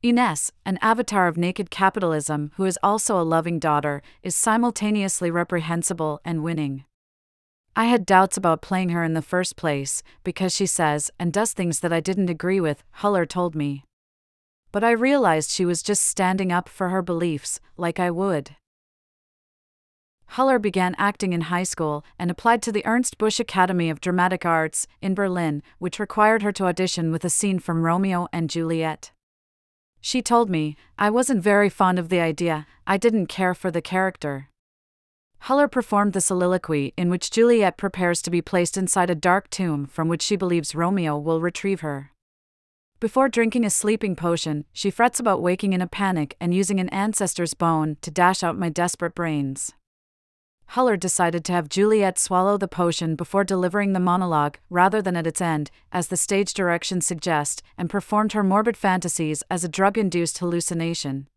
Ines, 0.05 0.51
an 0.65 0.77
avatar 0.81 1.29
of 1.29 1.37
naked 1.37 1.71
capitalism 1.71 2.51
who 2.57 2.65
is 2.65 2.77
also 2.83 3.17
a 3.17 3.23
loving 3.23 3.57
daughter, 3.57 4.01
is 4.21 4.35
simultaneously 4.35 5.31
reprehensible 5.31 6.19
and 6.25 6.43
winning. 6.43 6.83
I 7.73 7.85
had 7.85 8.05
doubts 8.05 8.35
about 8.35 8.61
playing 8.61 8.89
her 8.89 9.01
in 9.05 9.13
the 9.13 9.21
first 9.21 9.55
place, 9.55 10.03
because 10.25 10.53
she 10.53 10.65
says 10.65 11.09
and 11.17 11.31
does 11.31 11.53
things 11.53 11.79
that 11.79 11.93
I 11.93 12.01
didn't 12.01 12.29
agree 12.29 12.59
with, 12.59 12.83
Huller 12.97 13.25
told 13.25 13.55
me. 13.55 13.85
But 14.73 14.83
I 14.83 14.91
realized 14.91 15.49
she 15.49 15.63
was 15.63 15.81
just 15.81 16.03
standing 16.03 16.51
up 16.51 16.67
for 16.67 16.89
her 16.89 17.01
beliefs, 17.01 17.61
like 17.77 17.97
I 17.97 18.11
would. 18.11 18.57
Huller 20.31 20.61
began 20.61 20.95
acting 20.97 21.31
in 21.31 21.41
high 21.41 21.63
school 21.63 22.03
and 22.19 22.29
applied 22.29 22.61
to 22.63 22.73
the 22.73 22.85
Ernst 22.85 23.17
Busch 23.17 23.39
Academy 23.39 23.89
of 23.89 24.01
Dramatic 24.01 24.45
Arts 24.45 24.85
in 25.01 25.13
Berlin, 25.13 25.63
which 25.79 25.97
required 25.97 26.41
her 26.41 26.51
to 26.51 26.65
audition 26.65 27.09
with 27.09 27.23
a 27.23 27.29
scene 27.29 27.59
from 27.59 27.83
Romeo 27.83 28.27
and 28.33 28.49
Juliet. 28.49 29.12
She 30.05 30.21
told 30.21 30.49
me, 30.49 30.75
I 30.99 31.09
wasn't 31.09 31.41
very 31.41 31.69
fond 31.69 31.97
of 31.97 32.09
the 32.09 32.19
idea, 32.19 32.67
I 32.85 32.97
didn't 32.97 33.27
care 33.27 33.53
for 33.55 33.71
the 33.71 33.81
character. 33.81 34.49
Huller 35.43 35.71
performed 35.71 36.11
the 36.11 36.19
soliloquy 36.19 36.93
in 36.97 37.09
which 37.09 37.31
Juliet 37.31 37.77
prepares 37.77 38.21
to 38.23 38.29
be 38.29 38.41
placed 38.41 38.75
inside 38.75 39.09
a 39.09 39.15
dark 39.15 39.49
tomb 39.49 39.85
from 39.85 40.09
which 40.09 40.21
she 40.21 40.35
believes 40.35 40.75
Romeo 40.75 41.17
will 41.17 41.39
retrieve 41.39 41.79
her. 41.79 42.11
Before 42.99 43.29
drinking 43.29 43.63
a 43.63 43.69
sleeping 43.69 44.13
potion, 44.17 44.65
she 44.73 44.91
frets 44.91 45.21
about 45.21 45.41
waking 45.41 45.71
in 45.71 45.81
a 45.81 45.87
panic 45.87 46.35
and 46.41 46.53
using 46.53 46.81
an 46.81 46.89
ancestor's 46.89 47.53
bone 47.53 47.95
to 48.01 48.11
dash 48.11 48.43
out 48.43 48.57
my 48.57 48.67
desperate 48.67 49.15
brains. 49.15 49.71
Huller 50.73 50.99
decided 50.99 51.45
to 51.45 51.53
have 51.53 51.69
Juliet 51.69 52.17
swallow 52.17 52.57
the 52.57 52.67
potion 52.67 53.15
before 53.15 53.43
delivering 53.43 53.93
the 53.93 53.99
monologue, 53.99 54.57
rather 54.71 55.03
than 55.03 55.15
at 55.15 55.27
its 55.27 55.39
end, 55.39 55.69
as 55.91 56.07
the 56.07 56.17
stage 56.17 56.51
directions 56.51 57.05
suggest, 57.05 57.61
and 57.77 57.91
performed 57.91 58.33
her 58.33 58.41
morbid 58.41 58.75
fantasies 58.75 59.43
as 59.51 59.63
a 59.63 59.69
drug 59.69 59.99
induced 59.99 60.39
hallucination. 60.39 61.27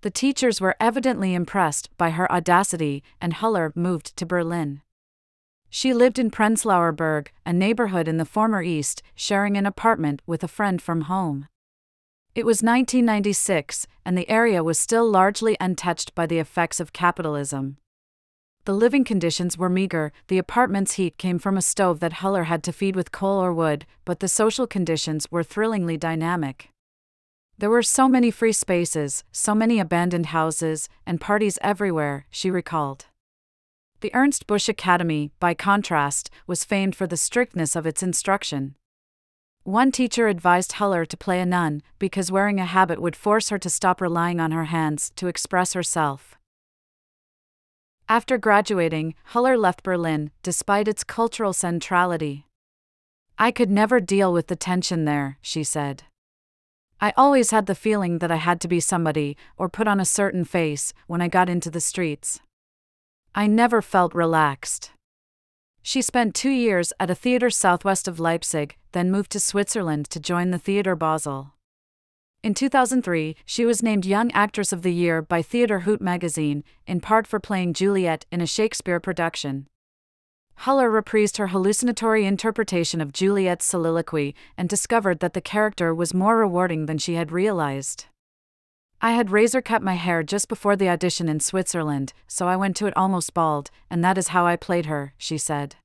The 0.00 0.10
teachers 0.10 0.60
were 0.60 0.74
evidently 0.80 1.34
impressed 1.34 1.96
by 1.96 2.10
her 2.10 2.30
audacity, 2.32 3.04
and 3.20 3.34
Huller 3.34 3.70
moved 3.76 4.16
to 4.16 4.26
Berlin. 4.26 4.82
She 5.70 5.94
lived 5.94 6.18
in 6.18 6.32
Prenzlauer 6.32 6.96
Berg, 6.96 7.30
a 7.46 7.52
neighborhood 7.52 8.08
in 8.08 8.16
the 8.16 8.24
former 8.24 8.60
East, 8.60 9.04
sharing 9.14 9.56
an 9.56 9.66
apartment 9.66 10.20
with 10.26 10.42
a 10.42 10.48
friend 10.48 10.82
from 10.82 11.02
home. 11.02 11.46
It 12.38 12.46
was 12.46 12.62
1996, 12.62 13.88
and 14.04 14.16
the 14.16 14.30
area 14.30 14.62
was 14.62 14.78
still 14.78 15.10
largely 15.10 15.56
untouched 15.58 16.14
by 16.14 16.24
the 16.24 16.38
effects 16.38 16.78
of 16.78 16.92
capitalism. 16.92 17.78
The 18.64 18.74
living 18.74 19.02
conditions 19.02 19.58
were 19.58 19.68
meager, 19.68 20.12
the 20.28 20.38
apartment's 20.38 20.92
heat 20.92 21.18
came 21.18 21.40
from 21.40 21.56
a 21.56 21.62
stove 21.62 21.98
that 21.98 22.22
Huller 22.22 22.44
had 22.44 22.62
to 22.62 22.72
feed 22.72 22.94
with 22.94 23.10
coal 23.10 23.42
or 23.42 23.52
wood, 23.52 23.86
but 24.04 24.20
the 24.20 24.28
social 24.28 24.68
conditions 24.68 25.26
were 25.32 25.42
thrillingly 25.42 25.96
dynamic. 25.96 26.70
There 27.58 27.70
were 27.70 27.82
so 27.82 28.08
many 28.08 28.30
free 28.30 28.52
spaces, 28.52 29.24
so 29.32 29.52
many 29.52 29.80
abandoned 29.80 30.26
houses, 30.26 30.88
and 31.04 31.20
parties 31.20 31.58
everywhere, 31.60 32.26
she 32.30 32.52
recalled. 32.52 33.06
The 33.98 34.14
Ernst 34.14 34.46
Busch 34.46 34.68
Academy, 34.68 35.32
by 35.40 35.54
contrast, 35.54 36.30
was 36.46 36.62
famed 36.62 36.94
for 36.94 37.08
the 37.08 37.16
strictness 37.16 37.74
of 37.74 37.84
its 37.84 38.00
instruction. 38.00 38.76
One 39.68 39.92
teacher 39.92 40.28
advised 40.28 40.76
Huller 40.76 41.06
to 41.06 41.16
play 41.18 41.42
a 41.42 41.44
nun 41.44 41.82
because 41.98 42.32
wearing 42.32 42.58
a 42.58 42.64
habit 42.64 43.02
would 43.02 43.14
force 43.14 43.50
her 43.50 43.58
to 43.58 43.68
stop 43.68 44.00
relying 44.00 44.40
on 44.40 44.50
her 44.50 44.64
hands 44.64 45.12
to 45.16 45.26
express 45.26 45.74
herself. 45.74 46.38
After 48.08 48.38
graduating, 48.38 49.14
Huller 49.32 49.58
left 49.58 49.82
Berlin, 49.82 50.30
despite 50.42 50.88
its 50.88 51.04
cultural 51.04 51.52
centrality. 51.52 52.46
I 53.38 53.50
could 53.50 53.70
never 53.70 54.00
deal 54.00 54.32
with 54.32 54.46
the 54.46 54.56
tension 54.56 55.04
there, 55.04 55.36
she 55.42 55.62
said. 55.64 56.04
I 56.98 57.12
always 57.14 57.50
had 57.50 57.66
the 57.66 57.74
feeling 57.74 58.20
that 58.20 58.32
I 58.32 58.36
had 58.36 58.62
to 58.62 58.68
be 58.68 58.80
somebody, 58.80 59.36
or 59.58 59.68
put 59.68 59.86
on 59.86 60.00
a 60.00 60.06
certain 60.06 60.46
face, 60.46 60.94
when 61.08 61.20
I 61.20 61.28
got 61.28 61.50
into 61.50 61.70
the 61.70 61.82
streets. 61.82 62.40
I 63.34 63.46
never 63.46 63.82
felt 63.82 64.14
relaxed. 64.14 64.92
She 65.88 66.02
spent 66.02 66.34
two 66.34 66.50
years 66.50 66.92
at 67.00 67.08
a 67.08 67.14
theater 67.14 67.48
southwest 67.48 68.06
of 68.06 68.20
Leipzig, 68.20 68.76
then 68.92 69.10
moved 69.10 69.32
to 69.32 69.40
Switzerland 69.40 70.10
to 70.10 70.20
join 70.20 70.50
the 70.50 70.58
Theater 70.58 70.94
Basel. 70.94 71.54
In 72.42 72.52
2003, 72.52 73.34
she 73.46 73.64
was 73.64 73.82
named 73.82 74.04
Young 74.04 74.30
Actress 74.32 74.70
of 74.70 74.82
the 74.82 74.92
Year 74.92 75.22
by 75.22 75.40
Theater 75.40 75.78
heute 75.86 76.02
magazine, 76.02 76.62
in 76.86 77.00
part 77.00 77.26
for 77.26 77.40
playing 77.40 77.72
Juliet 77.72 78.26
in 78.30 78.42
a 78.42 78.46
Shakespeare 78.46 79.00
production. 79.00 79.66
Huller 80.58 80.90
reprised 80.90 81.38
her 81.38 81.46
hallucinatory 81.46 82.26
interpretation 82.26 83.00
of 83.00 83.14
Juliet's 83.14 83.64
soliloquy 83.64 84.34
and 84.58 84.68
discovered 84.68 85.20
that 85.20 85.32
the 85.32 85.40
character 85.40 85.94
was 85.94 86.12
more 86.12 86.36
rewarding 86.36 86.84
than 86.84 86.98
she 86.98 87.14
had 87.14 87.32
realized. 87.32 88.04
I 89.00 89.12
had 89.12 89.30
razor 89.30 89.62
cut 89.62 89.80
my 89.80 89.94
hair 89.94 90.24
just 90.24 90.48
before 90.48 90.74
the 90.74 90.88
audition 90.88 91.28
in 91.28 91.38
Switzerland, 91.38 92.12
so 92.26 92.48
I 92.48 92.56
went 92.56 92.74
to 92.76 92.86
it 92.86 92.96
almost 92.96 93.32
bald, 93.32 93.70
and 93.88 94.02
that 94.02 94.18
is 94.18 94.28
how 94.28 94.44
I 94.44 94.56
played 94.56 94.86
her, 94.86 95.14
she 95.16 95.38
said. 95.38 95.76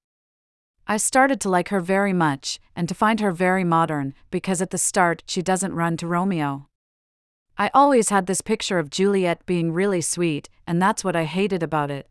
I 0.88 0.97
started 0.97 1.39
to 1.41 1.49
like 1.49 1.69
her 1.69 1.80
very 1.80 2.12
much, 2.12 2.60
and 2.76 2.89
to 2.89 2.95
find 2.95 3.19
her 3.19 3.32
very 3.32 3.63
modern, 3.63 4.15
because 4.32 4.63
at 4.63 4.71
the 4.71 4.80
start 4.80 5.23
she 5.28 5.43
doesn't 5.43 5.76
run 5.76 5.95
to 5.97 6.08
Romeo. 6.08 6.67
I 7.56 7.69
always 7.71 8.10
had 8.10 8.26
this 8.26 8.41
picture 8.41 8.80
of 8.80 8.89
Juliet 8.89 9.45
being 9.45 9.71
really 9.71 10.02
sweet, 10.02 10.49
and 10.65 10.82
that's 10.82 11.04
what 11.04 11.15
I 11.15 11.26
hated 11.26 11.62
about 11.62 11.91
it. 11.91 12.10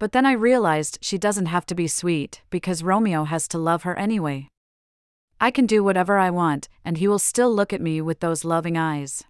But 0.00 0.10
then 0.10 0.26
I 0.26 0.32
realized 0.32 0.98
she 1.00 1.18
doesn't 1.18 1.46
have 1.46 1.66
to 1.66 1.74
be 1.76 1.86
sweet, 1.86 2.42
because 2.50 2.82
Romeo 2.82 3.24
has 3.24 3.46
to 3.48 3.58
love 3.58 3.84
her 3.84 3.96
anyway. 3.96 4.48
I 5.40 5.52
can 5.52 5.66
do 5.66 5.84
whatever 5.84 6.18
I 6.18 6.30
want, 6.30 6.68
and 6.84 6.98
he 6.98 7.06
will 7.06 7.20
still 7.20 7.54
look 7.54 7.72
at 7.72 7.80
me 7.80 8.00
with 8.00 8.18
those 8.18 8.44
loving 8.44 8.76
eyes. 8.76 9.22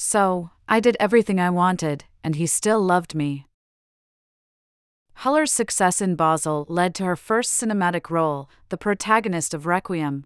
So, 0.00 0.50
I 0.68 0.78
did 0.78 0.96
everything 1.00 1.40
I 1.40 1.50
wanted, 1.50 2.04
and 2.22 2.36
he 2.36 2.46
still 2.46 2.80
loved 2.80 3.16
me. 3.16 3.46
Huller's 5.14 5.50
success 5.50 6.00
in 6.00 6.14
Basel 6.14 6.66
led 6.68 6.94
to 6.94 7.04
her 7.04 7.16
first 7.16 7.60
cinematic 7.60 8.08
role, 8.08 8.48
the 8.68 8.76
protagonist 8.76 9.54
of 9.54 9.66
Requiem. 9.66 10.22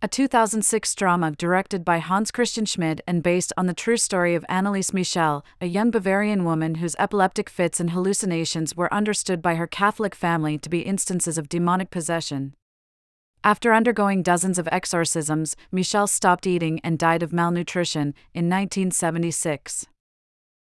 A 0.00 0.06
2006 0.06 0.94
drama 0.94 1.32
directed 1.32 1.84
by 1.84 1.98
Hans 1.98 2.30
Christian 2.30 2.64
Schmid 2.64 3.02
and 3.08 3.24
based 3.24 3.52
on 3.56 3.66
the 3.66 3.74
true 3.74 3.96
story 3.96 4.36
of 4.36 4.46
Anneliese 4.48 4.94
Michel, 4.94 5.44
a 5.60 5.66
young 5.66 5.90
Bavarian 5.90 6.44
woman 6.44 6.76
whose 6.76 6.94
epileptic 6.96 7.50
fits 7.50 7.80
and 7.80 7.90
hallucinations 7.90 8.76
were 8.76 8.94
understood 8.94 9.42
by 9.42 9.56
her 9.56 9.66
Catholic 9.66 10.14
family 10.14 10.58
to 10.58 10.70
be 10.70 10.82
instances 10.82 11.36
of 11.36 11.48
demonic 11.48 11.90
possession. 11.90 12.54
After 13.46 13.72
undergoing 13.72 14.24
dozens 14.24 14.58
of 14.58 14.68
exorcisms, 14.72 15.54
Michel 15.70 16.08
stopped 16.08 16.48
eating 16.48 16.80
and 16.82 16.98
died 16.98 17.22
of 17.22 17.32
malnutrition 17.32 18.12
in 18.34 18.50
1976. 18.50 19.86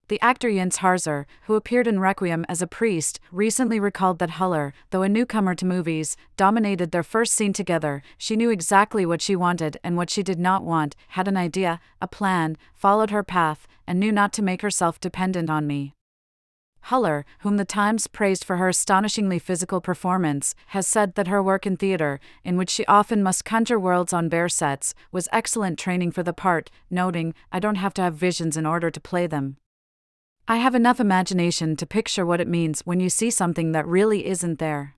The 0.09 0.19
actor 0.19 0.51
Jens 0.51 0.79
Harzer, 0.79 1.23
who 1.43 1.55
appeared 1.55 1.87
in 1.87 2.01
Requiem 2.01 2.45
as 2.49 2.61
a 2.61 2.67
priest, 2.67 3.21
recently 3.31 3.79
recalled 3.79 4.19
that 4.19 4.31
Huller, 4.31 4.73
though 4.89 5.03
a 5.03 5.07
newcomer 5.07 5.55
to 5.55 5.65
movies, 5.65 6.17
dominated 6.35 6.91
their 6.91 7.01
first 7.01 7.31
scene 7.31 7.53
together. 7.53 8.03
She 8.17 8.35
knew 8.35 8.49
exactly 8.49 9.05
what 9.05 9.21
she 9.21 9.37
wanted 9.37 9.77
and 9.81 9.95
what 9.95 10.09
she 10.09 10.21
did 10.21 10.37
not 10.37 10.65
want, 10.65 10.97
had 11.07 11.29
an 11.29 11.37
idea, 11.37 11.79
a 12.01 12.09
plan, 12.09 12.57
followed 12.73 13.09
her 13.09 13.23
path, 13.23 13.67
and 13.87 14.01
knew 14.01 14.11
not 14.11 14.33
to 14.33 14.41
make 14.41 14.61
herself 14.61 14.99
dependent 14.99 15.49
on 15.49 15.65
me. 15.65 15.93
Huller, 16.89 17.23
whom 17.39 17.57
the 17.57 17.65
Times 17.65 18.05
praised 18.05 18.43
for 18.43 18.57
her 18.57 18.69
astonishingly 18.69 19.39
physical 19.39 19.81
performance, 19.81 20.53
has 20.67 20.85
said 20.85 21.15
that 21.15 21.27
her 21.27 21.41
work 21.41 21.65
in 21.65 21.77
theater, 21.77 22.19
in 22.43 22.57
which 22.57 22.69
she 22.69 22.85
often 22.85 23.23
must 23.23 23.43
conjure 23.43 23.79
worlds 23.79 24.13
on 24.13 24.29
bare 24.29 24.49
sets, 24.49 24.93
was 25.11 25.27
excellent 25.31 25.79
training 25.79 26.11
for 26.11 26.21
the 26.21 26.33
part, 26.33 26.69
noting, 26.91 27.33
I 27.51 27.59
don't 27.59 27.75
have 27.75 27.95
to 27.95 28.03
have 28.03 28.13
visions 28.13 28.55
in 28.55 28.67
order 28.67 28.91
to 28.91 28.99
play 28.99 29.25
them. 29.25 29.57
I 30.47 30.57
have 30.57 30.75
enough 30.75 30.99
imagination 30.99 31.75
to 31.77 31.87
picture 31.87 32.23
what 32.23 32.39
it 32.39 32.47
means 32.47 32.81
when 32.81 32.99
you 32.99 33.09
see 33.09 33.31
something 33.31 33.71
that 33.71 33.87
really 33.87 34.27
isn't 34.27 34.59
there. 34.59 34.95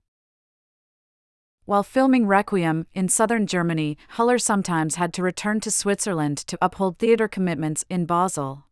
While 1.64 1.82
filming 1.82 2.26
Requiem 2.26 2.86
in 2.92 3.08
southern 3.08 3.46
Germany, 3.46 3.96
Huller 4.16 4.38
sometimes 4.38 4.96
had 4.96 5.14
to 5.14 5.22
return 5.22 5.60
to 5.60 5.70
Switzerland 5.70 6.36
to 6.48 6.58
uphold 6.60 6.98
theater 6.98 7.28
commitments 7.28 7.86
in 7.88 8.04
Basel. 8.04 8.67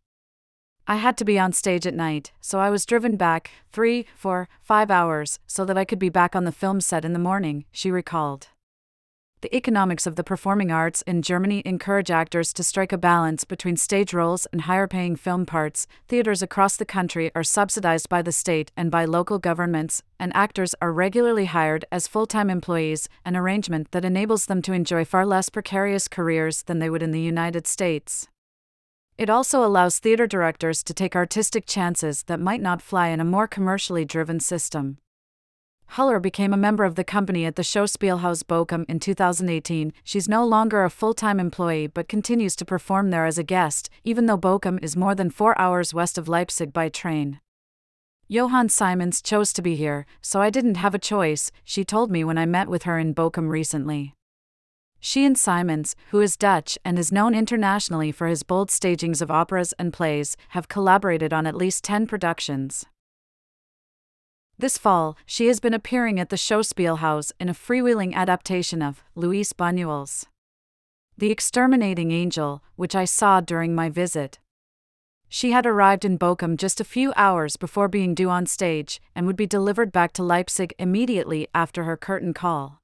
I 0.89 0.95
had 0.95 1.17
to 1.17 1.25
be 1.25 1.37
on 1.37 1.51
stage 1.51 1.85
at 1.85 1.93
night, 1.93 2.31
so 2.39 2.59
I 2.59 2.69
was 2.69 2.85
driven 2.85 3.17
back 3.17 3.51
three, 3.73 4.05
four, 4.15 4.47
five 4.61 4.89
hours 4.89 5.37
so 5.45 5.65
that 5.65 5.77
I 5.77 5.83
could 5.83 5.99
be 5.99 6.07
back 6.07 6.33
on 6.33 6.45
the 6.45 6.51
film 6.53 6.79
set 6.79 7.03
in 7.03 7.11
the 7.11 7.19
morning, 7.19 7.65
she 7.73 7.91
recalled. 7.91 8.47
The 9.41 9.53
economics 9.53 10.07
of 10.07 10.15
the 10.15 10.23
performing 10.23 10.71
arts 10.71 11.01
in 11.01 11.21
Germany 11.21 11.61
encourage 11.65 12.09
actors 12.09 12.53
to 12.53 12.63
strike 12.63 12.93
a 12.93 12.97
balance 12.97 13.43
between 13.43 13.75
stage 13.75 14.13
roles 14.13 14.45
and 14.47 14.61
higher 14.61 14.87
paying 14.87 15.17
film 15.17 15.45
parts. 15.45 15.87
Theaters 16.07 16.41
across 16.41 16.77
the 16.77 16.85
country 16.85 17.31
are 17.35 17.43
subsidized 17.43 18.07
by 18.07 18.21
the 18.21 18.31
state 18.31 18.71
and 18.77 18.89
by 18.89 19.03
local 19.03 19.39
governments, 19.39 20.01
and 20.17 20.35
actors 20.35 20.73
are 20.81 20.93
regularly 20.93 21.45
hired 21.45 21.83
as 21.91 22.07
full 22.07 22.25
time 22.25 22.49
employees, 22.49 23.09
an 23.25 23.35
arrangement 23.35 23.91
that 23.91 24.05
enables 24.05 24.45
them 24.45 24.61
to 24.61 24.73
enjoy 24.73 25.03
far 25.03 25.25
less 25.25 25.49
precarious 25.49 26.07
careers 26.07 26.63
than 26.63 26.79
they 26.79 26.89
would 26.89 27.03
in 27.03 27.11
the 27.11 27.21
United 27.21 27.67
States. 27.67 28.29
It 29.17 29.31
also 29.31 29.65
allows 29.65 29.97
theater 29.97 30.27
directors 30.27 30.83
to 30.83 30.93
take 30.93 31.15
artistic 31.15 31.65
chances 31.65 32.23
that 32.23 32.39
might 32.39 32.61
not 32.61 32.83
fly 32.83 33.07
in 33.07 33.19
a 33.19 33.25
more 33.25 33.47
commercially 33.47 34.05
driven 34.05 34.39
system. 34.39 34.99
Huller 35.93 36.21
became 36.21 36.53
a 36.53 36.57
member 36.57 36.83
of 36.83 36.93
the 36.93 37.03
company 37.03 37.45
at 37.45 37.55
the 37.55 37.63
Schauspielhaus 37.63 38.43
Bochum 38.43 38.85
in 38.87 38.99
2018. 38.99 39.91
She's 40.03 40.29
no 40.29 40.45
longer 40.45 40.83
a 40.83 40.89
full 40.91 41.15
time 41.15 41.39
employee 41.39 41.87
but 41.87 42.09
continues 42.09 42.55
to 42.57 42.65
perform 42.65 43.09
there 43.09 43.25
as 43.25 43.39
a 43.39 43.43
guest, 43.43 43.89
even 44.03 44.27
though 44.27 44.37
Bochum 44.37 44.77
is 44.83 44.95
more 44.95 45.15
than 45.15 45.31
four 45.31 45.59
hours 45.59 45.93
west 45.93 46.17
of 46.17 46.27
Leipzig 46.27 46.71
by 46.71 46.89
train. 46.89 47.39
Johann 48.27 48.69
Simons 48.69 49.21
chose 49.21 49.53
to 49.53 49.61
be 49.61 49.75
here, 49.75 50.05
so 50.21 50.41
I 50.41 50.49
didn't 50.49 50.75
have 50.75 50.93
a 50.93 50.99
choice, 50.99 51.49
she 51.63 51.85
told 51.85 52.11
me 52.11 52.25
when 52.25 52.37
I 52.37 52.45
met 52.45 52.67
with 52.67 52.83
her 52.83 52.99
in 52.99 53.15
Bochum 53.15 53.49
recently. 53.49 54.16
She 54.99 55.25
and 55.25 55.37
Simons, 55.37 55.95
who 56.09 56.21
is 56.21 56.37
Dutch 56.37 56.77
and 56.83 56.97
is 56.97 57.11
known 57.11 57.35
internationally 57.35 58.11
for 58.11 58.27
his 58.27 58.43
bold 58.43 58.71
stagings 58.71 59.21
of 59.21 59.31
operas 59.31 59.73
and 59.77 59.93
plays, 59.93 60.35
have 60.49 60.67
collaborated 60.67 61.31
on 61.31 61.45
at 61.45 61.55
least 61.55 61.83
10 61.83 62.07
productions. 62.07 62.85
This 64.59 64.77
fall, 64.77 65.15
she 65.25 65.47
has 65.47 65.59
been 65.59 65.75
appearing 65.75 66.19
at 66.19 66.29
the 66.29 66.35
Schauspielhaus 66.35 67.31
in 67.39 67.47
a 67.47 67.53
freewheeling 67.53 68.13
adaptation 68.15 68.81
of 68.81 69.03
Luis 69.13 69.53
Buñuel's 69.53 70.25
The 71.15 71.29
Exterminating 71.29 72.11
Angel, 72.11 72.63
which 72.75 72.95
I 72.95 73.05
saw 73.05 73.39
during 73.39 73.75
my 73.75 73.89
visit. 73.89 74.39
She 75.29 75.51
had 75.51 75.67
arrived 75.67 76.05
in 76.05 76.17
Bochum 76.17 76.57
just 76.57 76.79
a 76.79 76.85
few 76.85 77.13
hours 77.15 77.55
before 77.55 77.87
being 77.87 78.15
due 78.15 78.29
on 78.29 78.47
stage 78.47 78.99
and 79.13 79.27
would 79.27 79.35
be 79.35 79.45
delivered 79.45 79.91
back 79.91 80.11
to 80.13 80.23
Leipzig 80.23 80.73
immediately 80.79 81.47
after 81.53 81.83
her 81.83 81.97
curtain 81.97 82.33
call. 82.33 82.81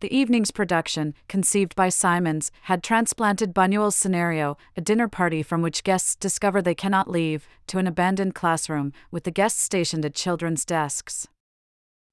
The 0.00 0.16
evening's 0.16 0.50
production, 0.50 1.14
conceived 1.28 1.76
by 1.76 1.90
Simons, 1.90 2.50
had 2.62 2.82
transplanted 2.82 3.54
Buñuel's 3.54 3.96
scenario, 3.96 4.56
a 4.74 4.80
dinner 4.80 5.08
party 5.08 5.42
from 5.42 5.60
which 5.60 5.84
guests 5.84 6.16
discover 6.16 6.62
they 6.62 6.74
cannot 6.74 7.10
leave, 7.10 7.46
to 7.66 7.76
an 7.76 7.86
abandoned 7.86 8.34
classroom, 8.34 8.94
with 9.10 9.24
the 9.24 9.30
guests 9.30 9.60
stationed 9.60 10.06
at 10.06 10.14
children's 10.14 10.64
desks. 10.64 11.28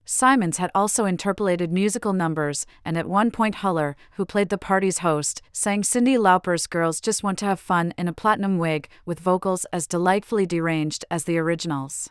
Simons 0.04 0.58
had 0.58 0.72
also 0.76 1.06
interpolated 1.06 1.72
musical 1.72 2.12
numbers, 2.12 2.66
and 2.84 2.98
at 2.98 3.08
one 3.08 3.32
point 3.32 3.56
Huller, 3.56 3.96
who 4.12 4.26
played 4.26 4.50
the 4.50 4.58
party's 4.58 5.00
host, 5.00 5.42
sang 5.54 5.82
Cyndi 5.82 6.18
Lauper's 6.18 6.68
Girls 6.68 7.00
Just 7.00 7.24
Want 7.24 7.40
to 7.40 7.46
Have 7.46 7.60
Fun 7.60 7.94
in 7.98 8.10
a 8.10 8.14
platinum 8.14 8.58
wig, 8.58 8.90
with 9.06 9.22
vocals 9.22 9.66
as 9.72 9.88
delightfully 9.88 10.46
deranged 10.46 11.06
as 11.10 11.24
the 11.24 11.38
originals. 11.38 12.10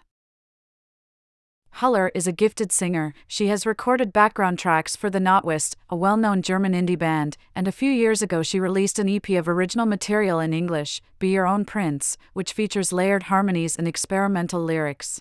Huller 1.81 2.11
is 2.15 2.27
a 2.27 2.33
gifted 2.33 2.73
singer. 2.73 3.13
She 3.29 3.49
has 3.49 3.67
recorded 3.67 4.11
background 4.11 4.59
tracks 4.59 4.97
for 4.97 5.11
the 5.11 5.19
Notwist, 5.19 5.77
a 5.91 5.97
well 5.97 6.17
known 6.17 6.41
German 6.41 6.73
indie 6.73 6.99
band, 6.99 7.37
and 7.55 7.69
a 7.69 7.73
few 7.73 7.91
years 7.91 8.23
ago 8.23 8.43
she 8.43 8.59
released 8.59 8.99
an 8.99 9.11
EP 9.11 9.29
of 9.31 9.47
original 9.47 9.85
material 9.85 10.41
in 10.41 10.55
English, 10.55 11.03
Be 11.19 11.29
Your 11.29 11.47
Own 11.47 11.67
Prince, 11.67 12.17
which 12.33 12.55
features 12.55 12.95
layered 12.95 13.25
harmonies 13.25 13.77
and 13.77 13.87
experimental 13.87 14.65
lyrics. 14.65 15.21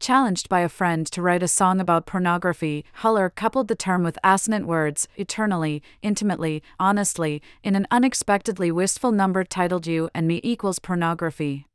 Challenged 0.00 0.48
by 0.48 0.62
a 0.62 0.68
friend 0.68 1.06
to 1.12 1.22
write 1.22 1.44
a 1.44 1.48
song 1.48 1.78
about 1.78 2.06
pornography, 2.06 2.84
Huller 3.02 3.32
coupled 3.32 3.68
the 3.68 3.76
term 3.76 4.02
with 4.02 4.18
assonant 4.24 4.66
words, 4.66 5.06
eternally, 5.14 5.80
intimately, 6.02 6.60
honestly, 6.80 7.40
in 7.62 7.76
an 7.76 7.86
unexpectedly 7.88 8.72
wistful 8.72 9.12
number 9.12 9.44
titled 9.44 9.86
You 9.86 10.10
and 10.12 10.26
Me 10.26 10.40
equals 10.42 10.80
pornography. 10.80 11.68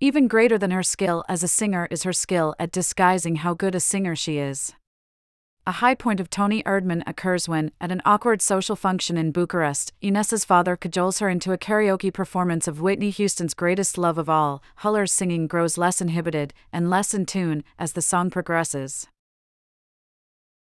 Even 0.00 0.28
greater 0.28 0.56
than 0.56 0.70
her 0.70 0.84
skill 0.84 1.24
as 1.28 1.42
a 1.42 1.48
singer 1.48 1.88
is 1.90 2.04
her 2.04 2.12
skill 2.12 2.54
at 2.60 2.70
disguising 2.70 3.36
how 3.36 3.52
good 3.52 3.74
a 3.74 3.80
singer 3.80 4.14
she 4.14 4.38
is. 4.38 4.72
A 5.66 5.72
high 5.82 5.96
point 5.96 6.20
of 6.20 6.30
Toni 6.30 6.62
Erdmann 6.62 7.02
occurs 7.04 7.48
when, 7.48 7.72
at 7.80 7.90
an 7.90 8.00
awkward 8.04 8.40
social 8.40 8.76
function 8.76 9.16
in 9.16 9.32
Bucharest, 9.32 9.92
Ines's 10.00 10.44
father 10.44 10.76
cajoles 10.76 11.18
her 11.18 11.28
into 11.28 11.52
a 11.52 11.58
karaoke 11.58 12.14
performance 12.14 12.68
of 12.68 12.80
Whitney 12.80 13.10
Houston's 13.10 13.54
Greatest 13.54 13.98
Love 13.98 14.18
of 14.18 14.30
All. 14.30 14.62
Huller's 14.76 15.12
singing 15.12 15.48
grows 15.48 15.76
less 15.76 16.00
inhibited 16.00 16.54
and 16.72 16.88
less 16.88 17.12
in 17.12 17.26
tune 17.26 17.64
as 17.76 17.94
the 17.94 18.00
song 18.00 18.30
progresses. 18.30 19.08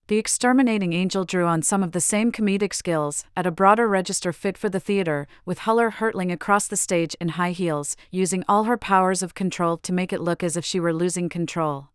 The 0.09 0.17
Exterminating 0.17 0.95
Angel 0.95 1.27
drew 1.27 1.45
on 1.45 1.61
some 1.61 1.83
of 1.83 1.93
the 1.93 2.01
same 2.01 2.33
comedic 2.33 2.73
skills, 2.73 3.27
at 3.37 3.47
a 3.47 3.51
broader 3.51 3.87
register 3.87 4.33
fit 4.33 4.57
for 4.57 4.71
the 4.71 4.81
theater, 4.81 5.29
with 5.45 5.61
Huller 5.61 5.93
hurtling 5.93 6.33
across 6.33 6.67
the 6.67 6.79
stage 6.79 7.15
in 7.21 7.37
high 7.37 7.51
heels, 7.51 7.95
using 8.11 8.43
all 8.49 8.65
her 8.65 8.79
powers 8.79 9.23
of 9.23 9.35
control 9.35 9.77
to 9.77 9.93
make 9.93 10.11
it 10.11 10.23
look 10.23 10.43
as 10.43 10.57
if 10.57 10.65
she 10.65 10.81
were 10.81 10.95
losing 10.95 11.29
control. 11.29 11.89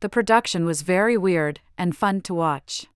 The 0.00 0.08
production 0.08 0.64
was 0.64 0.82
very 0.82 1.16
weird 1.16 1.60
and 1.78 1.96
fun 1.96 2.20
to 2.22 2.34
watch. 2.34 2.88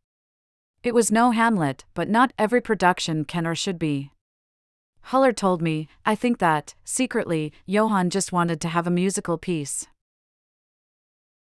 It 0.83 0.94
was 0.94 1.12
no 1.12 1.31
Hamlet, 1.31 1.85
but 1.94 2.09
not 2.09 2.33
every 2.37 2.61
production 2.61 3.25
can 3.25 3.47
or 3.47 3.55
should 3.55 3.79
be. 3.79 4.11
Huller 5.11 5.33
told 5.33 5.62
me, 5.62 5.87
I 6.05 6.16
think 6.16 6.38
that, 6.38 6.75
secretly, 6.83 7.53
Johann 7.66 8.11
just 8.11 8.33
wanted 8.33 8.61
to 8.62 8.68
have 8.68 8.88
a 8.88 8.90
musical 8.90 9.38
piece. 9.38 9.87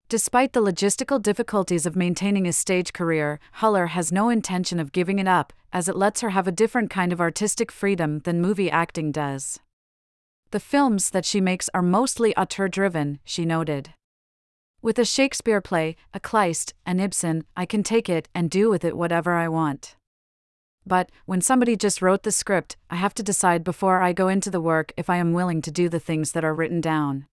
Despite 0.09 0.53
the 0.53 0.61
logistical 0.61 1.21
difficulties 1.21 1.85
of 1.85 1.95
maintaining 1.95 2.47
a 2.47 2.53
stage 2.53 2.93
career, 2.93 3.39
Huller 3.59 3.89
has 3.89 4.11
no 4.11 4.29
intention 4.29 4.79
of 4.79 4.91
giving 4.91 5.17
it 5.17 5.27
up, 5.27 5.53
as 5.71 5.89
it 5.89 5.95
lets 5.95 6.21
her 6.21 6.29
have 6.29 6.47
a 6.47 6.51
different 6.51 6.89
kind 6.89 7.11
of 7.11 7.19
artistic 7.19 7.71
freedom 7.71 8.19
than 8.19 8.41
movie 8.41 8.69
acting 8.69 9.11
does. 9.11 9.59
The 10.51 10.59
films 10.59 11.09
that 11.09 11.25
she 11.25 11.41
makes 11.41 11.69
are 11.73 11.81
mostly 11.81 12.35
auteur 12.37 12.67
driven, 12.67 13.19
she 13.23 13.43
noted. 13.43 13.95
With 14.83 14.99
a 14.99 15.05
Shakespeare 15.05 15.61
play, 15.61 15.95
a 16.13 16.19
Kleist, 16.19 16.73
an 16.85 16.99
Ibsen, 16.99 17.45
I 17.55 17.65
can 17.65 17.81
take 17.81 18.07
it 18.07 18.29
and 18.35 18.51
do 18.51 18.69
with 18.69 18.83
it 18.83 18.97
whatever 18.97 19.33
I 19.33 19.47
want. 19.47 19.95
But, 20.85 21.09
when 21.25 21.41
somebody 21.41 21.75
just 21.75 22.01
wrote 22.01 22.23
the 22.23 22.31
script, 22.31 22.75
I 22.89 22.97
have 22.97 23.13
to 23.15 23.23
decide 23.23 23.63
before 23.63 24.01
I 24.01 24.13
go 24.13 24.27
into 24.27 24.51
the 24.51 24.61
work 24.61 24.91
if 24.97 25.09
I 25.09 25.17
am 25.17 25.33
willing 25.33 25.61
to 25.61 25.71
do 25.71 25.87
the 25.87 25.99
things 25.99 26.33
that 26.33 26.43
are 26.43 26.53
written 26.53 26.81
down. 26.81 27.25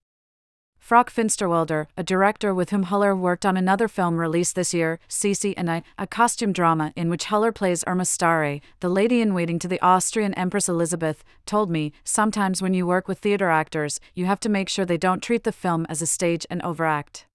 Frauke 0.80 1.10
Finsterwalder, 1.10 1.86
a 1.96 2.02
director 2.02 2.54
with 2.54 2.70
whom 2.70 2.86
Huller 2.86 3.16
worked 3.16 3.46
on 3.46 3.56
another 3.56 3.86
film 3.86 4.16
released 4.16 4.54
this 4.54 4.74
year, 4.74 4.98
Sisi 5.08 5.54
and 5.56 5.70
I, 5.70 5.82
a 5.98 6.06
costume 6.06 6.52
drama 6.52 6.92
in 6.96 7.08
which 7.10 7.26
Huller 7.26 7.54
plays 7.54 7.84
Irma 7.86 8.04
Sztáray, 8.04 8.60
the 8.80 8.88
lady 8.88 9.20
in 9.20 9.34
waiting 9.34 9.58
to 9.60 9.68
the 9.68 9.80
Austrian 9.80 10.34
Empress 10.34 10.68
Elizabeth, 10.68 11.22
told 11.46 11.70
me 11.70 11.92
sometimes 12.02 12.60
when 12.60 12.74
you 12.74 12.86
work 12.86 13.06
with 13.06 13.18
theater 13.18 13.50
actors, 13.50 14.00
you 14.14 14.26
have 14.26 14.40
to 14.40 14.48
make 14.48 14.68
sure 14.68 14.84
they 14.84 14.96
don't 14.96 15.22
treat 15.22 15.44
the 15.44 15.52
film 15.52 15.86
as 15.88 16.02
a 16.02 16.06
stage 16.06 16.46
and 16.50 16.62
overact. 16.62 17.26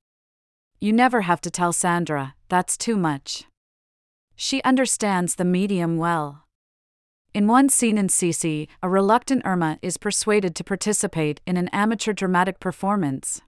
You 0.79 0.91
never 0.91 1.21
have 1.21 1.41
to 1.41 1.51
tell 1.51 1.71
Sandra, 1.71 2.35
that's 2.49 2.77
too 2.77 2.97
much. 2.97 3.45
She 4.35 4.61
understands 4.63 5.35
the 5.35 5.45
medium 5.45 5.97
well. 5.97 6.44
In 7.35 7.47
one 7.47 7.67
scene 7.67 7.97
in 7.97 8.07
Sisi, 8.07 8.69
a 8.81 8.87
reluctant 8.87 9.41
Irma 9.43 9.77
is 9.81 9.97
persuaded 9.97 10.55
to 10.55 10.63
participate 10.63 11.41
in 11.45 11.57
an 11.57 11.67
amateur 11.73 12.13
dramatic 12.13 12.61
performance. 12.61 13.41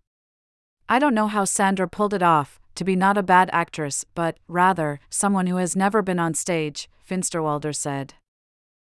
I 0.90 1.00
don't 1.00 1.16
know 1.16 1.28
how 1.28 1.46
Sandra 1.46 1.88
pulled 1.88 2.14
it 2.14 2.22
off, 2.22 2.60
to 2.76 2.84
be 2.84 2.98
not 2.98 3.18
a 3.18 3.24
bad 3.24 3.50
actress, 3.54 4.04
but, 4.14 4.40
rather, 4.50 5.00
someone 5.10 5.48
who 5.48 5.56
has 5.56 5.74
never 5.74 6.02
been 6.02 6.20
on 6.20 6.34
stage, 6.34 6.90
Finsterwalder 7.10 7.74
said. 7.74 8.16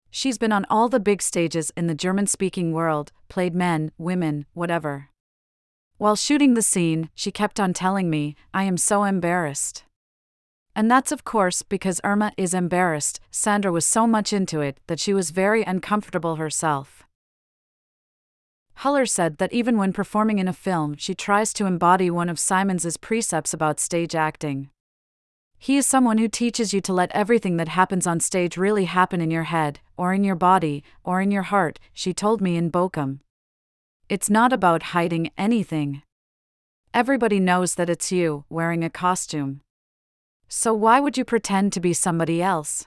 She's 0.10 0.38
been 0.38 0.51
on 0.51 0.65
all 0.69 0.89
the 0.89 0.99
big 0.99 1.21
stages 1.21 1.71
in 1.77 1.88
the 1.88 1.95
German 1.95 2.27
speaking 2.27 2.73
world, 2.73 3.13
played 3.30 3.56
men, 3.56 3.93
women, 3.97 4.45
whatever. 4.54 5.08
While 5.99 6.17
shooting 6.17 6.54
the 6.54 6.62
scene, 6.62 7.10
she 7.15 7.32
kept 7.32 7.62
on 7.62 7.71
telling 7.71 8.10
me, 8.10 8.36
I 8.54 8.63
am 8.63 8.75
so 8.75 9.06
embarrassed. 9.06 9.86
And 10.75 10.89
that's 10.89 11.12
of 11.12 11.23
course 11.23 11.62
because 11.62 11.99
Irma 12.03 12.31
is 12.38 12.53
embarrassed. 12.53 13.19
Sandra 13.29 13.71
was 13.71 13.86
so 13.86 14.07
much 14.07 14.31
into 14.31 14.62
it 14.62 14.79
that 14.88 14.99
she 14.99 15.13
was 15.13 15.31
very 15.31 15.63
uncomfortable 15.63 16.38
herself. 16.38 17.05
Huller 18.79 19.07
said 19.07 19.38
that 19.38 19.53
even 19.53 19.77
when 19.77 19.93
performing 19.93 20.39
in 20.39 20.47
a 20.47 20.53
film, 20.53 20.95
she 20.97 21.13
tries 21.13 21.53
to 21.53 21.65
embody 21.65 22.10
one 22.10 22.29
of 22.29 22.39
Simons's 22.39 22.97
precepts 22.97 23.53
about 23.53 23.79
stage 23.79 24.15
acting. 24.15 24.69
He 25.60 25.77
is 25.77 25.86
someone 25.86 26.17
who 26.17 26.27
teaches 26.27 26.73
you 26.73 26.81
to 26.81 26.93
let 26.93 27.12
everything 27.12 27.57
that 27.57 27.67
happens 27.67 28.07
on 28.07 28.19
stage 28.19 28.57
really 28.57 28.86
happen 28.86 29.21
in 29.21 29.29
your 29.29 29.43
head, 29.43 29.79
or 29.97 30.13
in 30.13 30.23
your 30.23 30.36
body, 30.36 30.84
or 31.03 31.21
in 31.21 31.29
your 31.29 31.43
heart, 31.43 31.79
she 31.93 32.15
told 32.15 32.41
me 32.41 32.57
in 32.57 32.71
Bochum. 32.71 33.19
It's 34.10 34.29
not 34.29 34.51
about 34.51 34.84
hiding 34.97 35.29
anything. 35.38 36.01
Everybody 36.91 37.39
knows 37.39 37.75
that 37.75 37.89
it's 37.89 38.12
you, 38.12 38.45
wearing 38.49 38.84
a 38.84 38.89
costume. 38.89 39.62
So 40.53 40.73
why 40.73 40.99
would 40.99 41.17
you 41.17 41.23
pretend 41.23 41.71
to 41.71 41.79
be 41.79 41.93
somebody 41.93 42.41
else? 42.41 42.85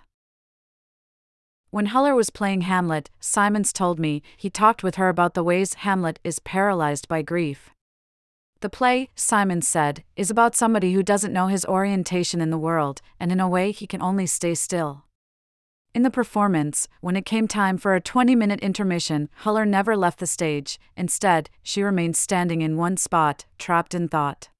When 1.71 1.87
Huller 1.87 2.15
was 2.15 2.29
playing 2.29 2.61
Hamlet, 2.61 3.09
Simons 3.21 3.73
told 3.73 3.99
me 3.99 4.23
he 4.37 4.51
talked 4.51 4.83
with 4.83 4.97
her 4.97 5.09
about 5.09 5.33
the 5.33 5.43
ways 5.43 5.73
Hamlet 5.73 6.21
is 6.23 6.41
paralyzed 6.41 7.09
by 7.09 7.23
grief. 7.23 7.71
The 8.61 8.69
play, 8.69 9.09
Simons 9.15 9.67
said, 9.67 10.05
is 10.15 10.31
about 10.31 10.55
somebody 10.55 10.93
who 10.93 11.03
doesn't 11.03 11.33
know 11.33 11.47
his 11.47 11.65
orientation 11.65 12.43
in 12.43 12.51
the 12.51 12.59
world, 12.59 13.01
and 13.19 13.33
in 13.33 13.41
a 13.41 13.49
way 13.49 13.73
he 13.73 13.87
can 13.87 14.03
only 14.03 14.27
stay 14.27 14.55
still. 14.55 15.05
In 15.95 16.03
the 16.03 16.11
performance, 16.11 16.87
when 17.01 17.17
it 17.17 17.25
came 17.25 17.49
time 17.49 17.79
for 17.79 17.95
a 17.95 18.01
20 18.01 18.37
minute 18.37 18.61
intermission, 18.61 19.31
Huller 19.45 19.67
never 19.67 19.97
left 19.97 20.19
the 20.19 20.27
stage, 20.27 20.79
instead, 20.99 21.49
she 21.63 21.83
remained 21.83 22.15
standing 22.15 22.61
in 22.61 22.77
one 22.77 22.99
spot, 22.99 23.47
trapped 23.57 23.95
in 23.95 24.09
thought. 24.09 24.51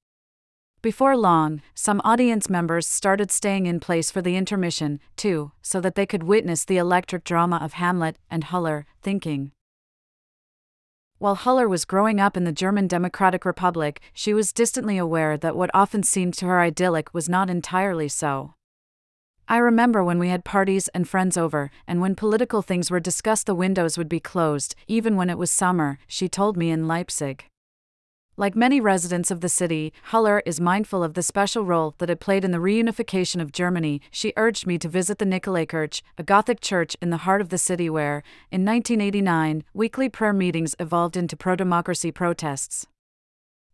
Before 0.85 1.17
long, 1.17 1.63
some 1.73 1.99
audience 2.03 2.47
members 2.47 2.85
started 2.85 3.31
staying 3.31 3.65
in 3.65 3.79
place 3.79 4.11
for 4.11 4.21
the 4.21 4.35
intermission, 4.35 4.99
too, 5.15 5.51
so 5.63 5.81
that 5.81 5.95
they 5.95 6.05
could 6.05 6.21
witness 6.21 6.63
the 6.63 6.77
electric 6.77 7.23
drama 7.23 7.57
of 7.59 7.73
Hamlet 7.73 8.19
and 8.29 8.43
Huller, 8.43 8.85
thinking. 9.01 9.51
While 11.17 11.37
Huller 11.37 11.67
was 11.67 11.85
growing 11.85 12.19
up 12.19 12.37
in 12.37 12.43
the 12.43 12.51
German 12.51 12.85
Democratic 12.85 13.45
Republic, 13.45 13.99
she 14.13 14.31
was 14.31 14.53
distantly 14.53 14.99
aware 14.99 15.37
that 15.37 15.55
what 15.55 15.71
often 15.73 16.03
seemed 16.03 16.35
to 16.35 16.45
her 16.45 16.61
idyllic 16.61 17.11
was 17.15 17.27
not 17.27 17.49
entirely 17.49 18.07
so. 18.07 18.53
I 19.47 19.57
remember 19.57 20.03
when 20.03 20.19
we 20.19 20.29
had 20.29 20.45
parties 20.45 20.87
and 20.89 21.09
friends 21.09 21.35
over, 21.35 21.71
and 21.87 21.99
when 21.99 22.13
political 22.13 22.61
things 22.61 22.91
were 22.91 22.99
discussed, 22.99 23.47
the 23.47 23.55
windows 23.55 23.97
would 23.97 24.07
be 24.07 24.19
closed, 24.19 24.75
even 24.87 25.15
when 25.15 25.31
it 25.31 25.39
was 25.39 25.49
summer, 25.49 25.97
she 26.05 26.29
told 26.29 26.55
me 26.55 26.69
in 26.69 26.87
Leipzig. 26.87 27.45
Like 28.37 28.53
many 28.53 28.81
residents 28.81 29.31
of 29.31 29.39
the 29.39 29.47
city, 29.47 29.93
Huller 30.09 30.41
is 30.45 30.59
mindful 30.59 31.05
of 31.05 31.13
the 31.13 31.23
special 31.23 31.63
role 31.63 31.95
that 31.99 32.09
it 32.09 32.19
played 32.19 32.43
in 32.43 32.51
the 32.51 32.57
reunification 32.57 33.41
of 33.41 33.53
Germany. 33.53 34.01
She 34.11 34.33
urged 34.35 34.67
me 34.67 34.77
to 34.79 34.89
visit 34.89 35.19
the 35.19 35.25
Nikolaikirche, 35.25 36.01
a 36.17 36.23
Gothic 36.23 36.59
church 36.59 36.97
in 37.01 37.11
the 37.11 37.23
heart 37.23 37.39
of 37.39 37.47
the 37.47 37.57
city 37.57 37.89
where, 37.89 38.23
in 38.51 38.65
1989, 38.65 39.63
weekly 39.73 40.09
prayer 40.09 40.33
meetings 40.33 40.75
evolved 40.81 41.15
into 41.15 41.37
pro 41.37 41.55
democracy 41.55 42.11
protests. 42.11 42.85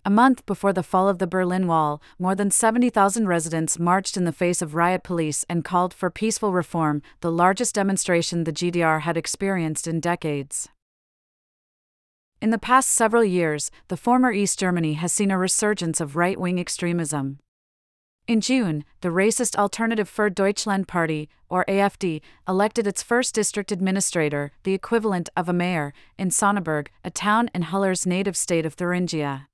A 0.06 0.12
month 0.12 0.46
before 0.46 0.74
the 0.74 0.84
fall 0.84 1.10
of 1.10 1.18
the 1.18 1.26
Berlin 1.26 1.66
Wall, 1.66 2.00
more 2.20 2.36
than 2.36 2.52
70,000 2.52 3.28
residents 3.28 3.80
marched 3.80 4.16
in 4.16 4.26
the 4.26 4.32
face 4.32 4.62
of 4.62 4.76
riot 4.76 5.04
police 5.04 5.44
and 5.50 5.66
called 5.66 5.92
for 5.92 6.12
peaceful 6.12 6.54
reform, 6.54 7.02
the 7.22 7.32
largest 7.32 7.74
demonstration 7.74 8.44
the 8.44 8.54
GDR 8.54 9.02
had 9.02 9.18
experienced 9.18 9.88
in 9.88 10.00
decades. 10.00 10.70
In 12.42 12.50
the 12.50 12.58
past 12.58 12.90
several 12.90 13.24
years, 13.24 13.70
the 13.88 13.96
former 13.96 14.32
East 14.32 14.58
Germany 14.58 14.94
has 14.94 15.14
seen 15.14 15.30
a 15.30 15.38
resurgence 15.38 16.02
of 16.02 16.16
right 16.16 16.40
wing 16.40 16.58
extremism. 16.58 17.38
In 18.28 18.42
June, 18.42 18.84
the 19.02 19.10
racist 19.10 19.56
Alternative 19.56 20.10
für 20.10 20.34
Deutschland 20.34 20.88
Party, 20.88 21.30
or 21.50 21.64
AFD, 21.68 22.20
elected 22.48 22.88
its 22.88 23.04
first 23.04 23.36
district 23.36 23.72
administrator, 23.72 24.52
the 24.64 24.74
equivalent 24.74 25.30
of 25.38 25.50
a 25.50 25.54
mayor, 25.54 25.94
in 26.18 26.30
Sonneberg, 26.30 26.88
a 27.06 27.12
town 27.12 27.52
in 27.54 27.66
Huller's 27.66 28.08
native 28.08 28.36
state 28.36 28.66
of 28.66 28.74
Thuringia. 28.74 29.48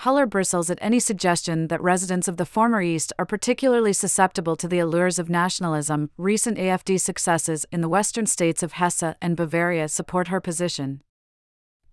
Huller 0.00 0.28
bristles 0.28 0.70
at 0.70 0.78
any 0.80 0.98
suggestion 0.98 1.68
that 1.68 1.80
residents 1.80 2.26
of 2.26 2.36
the 2.36 2.46
former 2.46 2.82
East 2.82 3.12
are 3.16 3.26
particularly 3.26 3.92
susceptible 3.92 4.56
to 4.56 4.66
the 4.66 4.80
allures 4.80 5.20
of 5.20 5.30
nationalism. 5.30 6.10
Recent 6.16 6.58
AFD 6.58 7.00
successes 7.00 7.64
in 7.70 7.80
the 7.80 7.88
western 7.88 8.26
states 8.26 8.64
of 8.64 8.72
Hesse 8.72 9.14
and 9.22 9.36
Bavaria 9.36 9.86
support 9.88 10.26
her 10.28 10.40
position. 10.40 11.00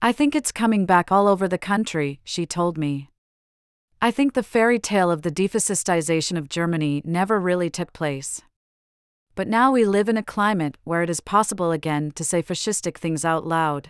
I 0.02 0.14
think 0.14 0.34
it's 0.34 0.54
coming 0.54 0.86
back 0.86 1.12
all 1.12 1.28
over 1.28 1.46
the 1.46 1.58
country, 1.58 2.22
she 2.24 2.46
told 2.46 2.78
me. 2.78 3.10
I 4.02 4.12
think 4.12 4.34
the 4.34 4.44
fairy 4.44 4.80
tale 4.80 5.12
of 5.12 5.24
the 5.24 5.32
defascistization 5.32 6.38
of 6.38 6.48
Germany 6.48 7.02
never 7.04 7.38
really 7.38 7.70
took 7.70 7.92
place. 7.92 8.42
But 9.36 9.50
now 9.50 9.74
we 9.74 9.84
live 9.84 10.08
in 10.08 10.16
a 10.16 10.24
climate 10.24 10.78
where 10.86 11.04
it 11.04 11.10
is 11.10 11.20
possible 11.20 11.72
again 11.74 12.12
to 12.12 12.24
say 12.24 12.42
fascistic 12.42 12.98
things 12.98 13.26
out 13.26 13.46
loud. 13.46 13.90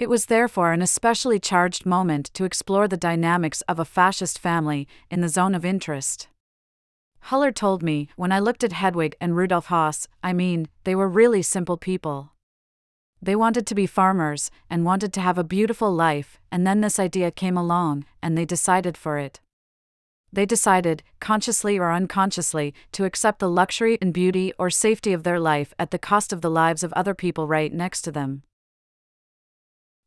It 0.00 0.10
was 0.10 0.26
therefore 0.26 0.72
an 0.72 0.82
especially 0.82 1.38
charged 1.38 1.86
moment 1.86 2.34
to 2.34 2.44
explore 2.44 2.88
the 2.88 2.96
dynamics 2.96 3.60
of 3.68 3.78
a 3.78 3.84
fascist 3.84 4.40
family 4.40 4.88
in 5.12 5.20
the 5.20 5.28
zone 5.28 5.54
of 5.54 5.64
interest. 5.64 6.26
Huller 7.26 7.54
told 7.54 7.84
me, 7.84 8.08
when 8.16 8.32
I 8.32 8.40
looked 8.40 8.64
at 8.64 8.72
Hedwig 8.72 9.14
and 9.20 9.36
Rudolf 9.36 9.68
Höss, 9.68 10.08
I 10.24 10.32
mean, 10.32 10.66
they 10.82 10.96
were 10.96 11.08
really 11.08 11.42
simple 11.42 11.76
people. 11.76 12.33
They 13.24 13.34
wanted 13.34 13.66
to 13.68 13.74
be 13.74 13.86
farmers 13.86 14.50
and 14.68 14.84
wanted 14.84 15.14
to 15.14 15.20
have 15.22 15.38
a 15.38 15.44
beautiful 15.44 15.90
life, 15.90 16.38
and 16.52 16.66
then 16.66 16.82
this 16.82 16.98
idea 16.98 17.30
came 17.30 17.56
along, 17.56 18.04
and 18.22 18.36
they 18.36 18.44
decided 18.44 18.98
for 18.98 19.16
it. 19.16 19.40
They 20.30 20.44
decided, 20.44 21.02
consciously 21.20 21.78
or 21.78 21.90
unconsciously, 21.90 22.74
to 22.92 23.06
accept 23.06 23.38
the 23.38 23.48
luxury 23.48 23.96
and 24.02 24.12
beauty 24.12 24.52
or 24.58 24.68
safety 24.68 25.14
of 25.14 25.22
their 25.22 25.40
life 25.40 25.72
at 25.78 25.90
the 25.90 25.98
cost 25.98 26.34
of 26.34 26.42
the 26.42 26.50
lives 26.50 26.82
of 26.84 26.92
other 26.92 27.14
people 27.14 27.46
right 27.46 27.72
next 27.72 28.02
to 28.02 28.12
them. 28.12 28.42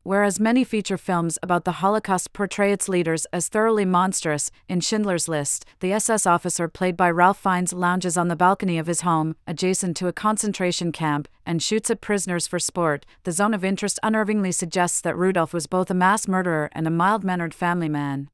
Whereas 0.02 0.40
many 0.40 0.64
feature 0.64 0.96
films 0.96 1.38
about 1.42 1.64
the 1.64 1.82
Holocaust 1.82 2.32
portray 2.32 2.72
its 2.72 2.88
leaders 2.88 3.26
as 3.32 3.48
thoroughly 3.48 3.84
monstrous, 3.84 4.50
in 4.68 4.80
Schindler's 4.80 5.28
List, 5.28 5.66
the 5.80 5.92
SS 5.92 6.24
officer 6.24 6.68
played 6.68 6.96
by 6.96 7.10
Ralph 7.10 7.38
Fiennes 7.38 7.72
lounges 7.72 8.16
on 8.16 8.28
the 8.28 8.36
balcony 8.36 8.78
of 8.78 8.86
his 8.86 9.02
home, 9.02 9.36
adjacent 9.46 9.96
to 9.98 10.06
a 10.06 10.12
concentration 10.12 10.92
camp, 10.92 11.28
and 11.44 11.62
shoots 11.62 11.90
at 11.90 12.00
prisoners 12.00 12.46
for 12.46 12.58
sport. 12.58 13.04
The 13.24 13.32
zone 13.32 13.52
of 13.52 13.64
interest 13.64 13.98
unnervingly 14.02 14.54
suggests 14.54 15.00
that 15.02 15.16
Rudolf 15.16 15.52
was 15.52 15.66
both 15.66 15.90
a 15.90 15.94
mass 15.94 16.26
murderer 16.26 16.70
and 16.72 16.86
a 16.86 16.90
mild 16.90 17.22
mannered 17.22 17.52
family 17.52 17.88
man. 17.88 18.30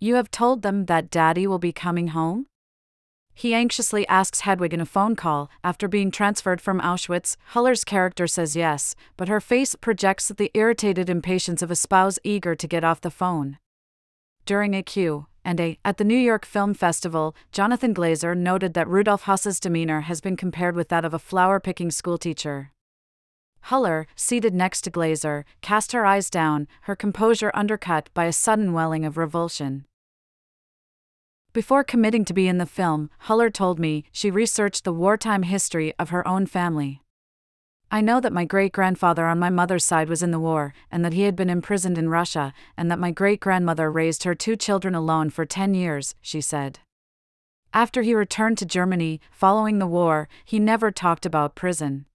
You 0.00 0.14
have 0.14 0.30
told 0.30 0.62
them 0.62 0.86
that 0.86 1.10
Daddy 1.10 1.46
will 1.46 1.58
be 1.58 1.72
coming 1.72 2.08
home? 2.08 2.46
He 3.34 3.54
anxiously 3.54 4.06
asks 4.06 4.40
Hedwig 4.40 4.74
in 4.74 4.80
a 4.80 4.86
phone 4.86 5.16
call. 5.16 5.48
After 5.64 5.88
being 5.88 6.10
transferred 6.10 6.60
from 6.60 6.80
Auschwitz, 6.80 7.36
Huller's 7.54 7.84
character 7.84 8.26
says 8.26 8.54
yes, 8.54 8.94
but 9.16 9.28
her 9.28 9.40
face 9.40 9.74
projects 9.74 10.28
the 10.28 10.50
irritated 10.52 11.08
impatience 11.08 11.62
of 11.62 11.70
a 11.70 11.76
spouse 11.76 12.18
eager 12.22 12.54
to 12.54 12.66
get 12.68 12.84
off 12.84 13.00
the 13.00 13.10
phone. 13.10 13.58
During 14.44 14.74
a 14.74 14.82
Q 14.82 15.26
and 15.42 15.58
A 15.60 15.78
at 15.84 15.96
the 15.96 16.04
New 16.04 16.18
York 16.18 16.44
Film 16.44 16.74
Festival, 16.74 17.34
Jonathan 17.50 17.94
Glazer 17.94 18.36
noted 18.36 18.74
that 18.74 18.88
Rudolf 18.88 19.24
Höss's 19.24 19.58
demeanor 19.58 20.02
has 20.02 20.20
been 20.20 20.36
compared 20.36 20.76
with 20.76 20.88
that 20.88 21.04
of 21.04 21.14
a 21.14 21.18
flower-picking 21.18 21.90
schoolteacher. 21.90 22.72
Huller, 23.66 24.06
seated 24.14 24.54
next 24.54 24.82
to 24.82 24.90
Glazer, 24.90 25.44
cast 25.60 25.92
her 25.92 26.04
eyes 26.04 26.30
down, 26.30 26.66
her 26.82 26.96
composure 26.96 27.50
undercut 27.54 28.10
by 28.12 28.24
a 28.24 28.32
sudden 28.32 28.72
welling 28.72 29.04
of 29.04 29.16
revulsion. 29.16 29.86
Before 31.52 31.82
committing 31.82 32.24
to 32.26 32.32
be 32.32 32.46
in 32.46 32.58
the 32.58 32.66
film, 32.66 33.10
Huller 33.24 33.52
told 33.52 33.80
me 33.80 34.04
she 34.12 34.30
researched 34.30 34.84
the 34.84 34.92
wartime 34.92 35.42
history 35.42 35.92
of 35.98 36.10
her 36.10 36.26
own 36.26 36.46
family. 36.46 37.02
I 37.90 38.00
know 38.00 38.20
that 38.20 38.32
my 38.32 38.44
great 38.44 38.70
grandfather 38.70 39.26
on 39.26 39.40
my 39.40 39.50
mother's 39.50 39.84
side 39.84 40.08
was 40.08 40.22
in 40.22 40.30
the 40.30 40.38
war, 40.38 40.72
and 40.92 41.04
that 41.04 41.12
he 41.12 41.22
had 41.22 41.34
been 41.34 41.50
imprisoned 41.50 41.98
in 41.98 42.08
Russia, 42.08 42.52
and 42.76 42.88
that 42.88 43.00
my 43.00 43.10
great 43.10 43.40
grandmother 43.40 43.90
raised 43.90 44.22
her 44.22 44.34
two 44.36 44.54
children 44.54 44.94
alone 44.94 45.28
for 45.28 45.44
10 45.44 45.74
years, 45.74 46.14
she 46.20 46.40
said. 46.40 46.78
After 47.74 48.02
he 48.02 48.14
returned 48.14 48.58
to 48.58 48.64
Germany, 48.64 49.20
following 49.32 49.80
the 49.80 49.88
war, 49.88 50.28
he 50.44 50.60
never 50.60 50.92
talked 50.92 51.26
about 51.26 51.56
prison. 51.56 52.06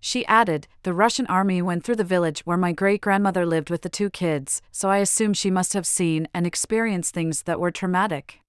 She 0.00 0.24
added, 0.24 0.66
The 0.82 0.94
Russian 0.94 1.26
army 1.26 1.60
went 1.60 1.84
through 1.84 1.96
the 1.96 2.04
village 2.04 2.40
where 2.46 2.56
my 2.56 2.72
great 2.72 3.02
grandmother 3.02 3.44
lived 3.44 3.68
with 3.68 3.82
the 3.82 3.90
two 3.90 4.08
kids, 4.08 4.62
so 4.72 4.88
I 4.88 4.98
assume 4.98 5.34
she 5.34 5.50
must 5.50 5.74
have 5.74 5.86
seen 5.86 6.26
and 6.32 6.46
experienced 6.46 7.12
things 7.12 7.42
that 7.42 7.60
were 7.60 7.70
traumatic. 7.70 8.40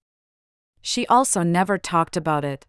She 0.88 1.06
also 1.08 1.43
never 1.43 1.78
talked 1.78 2.15
about 2.15 2.45
it. 2.45 2.65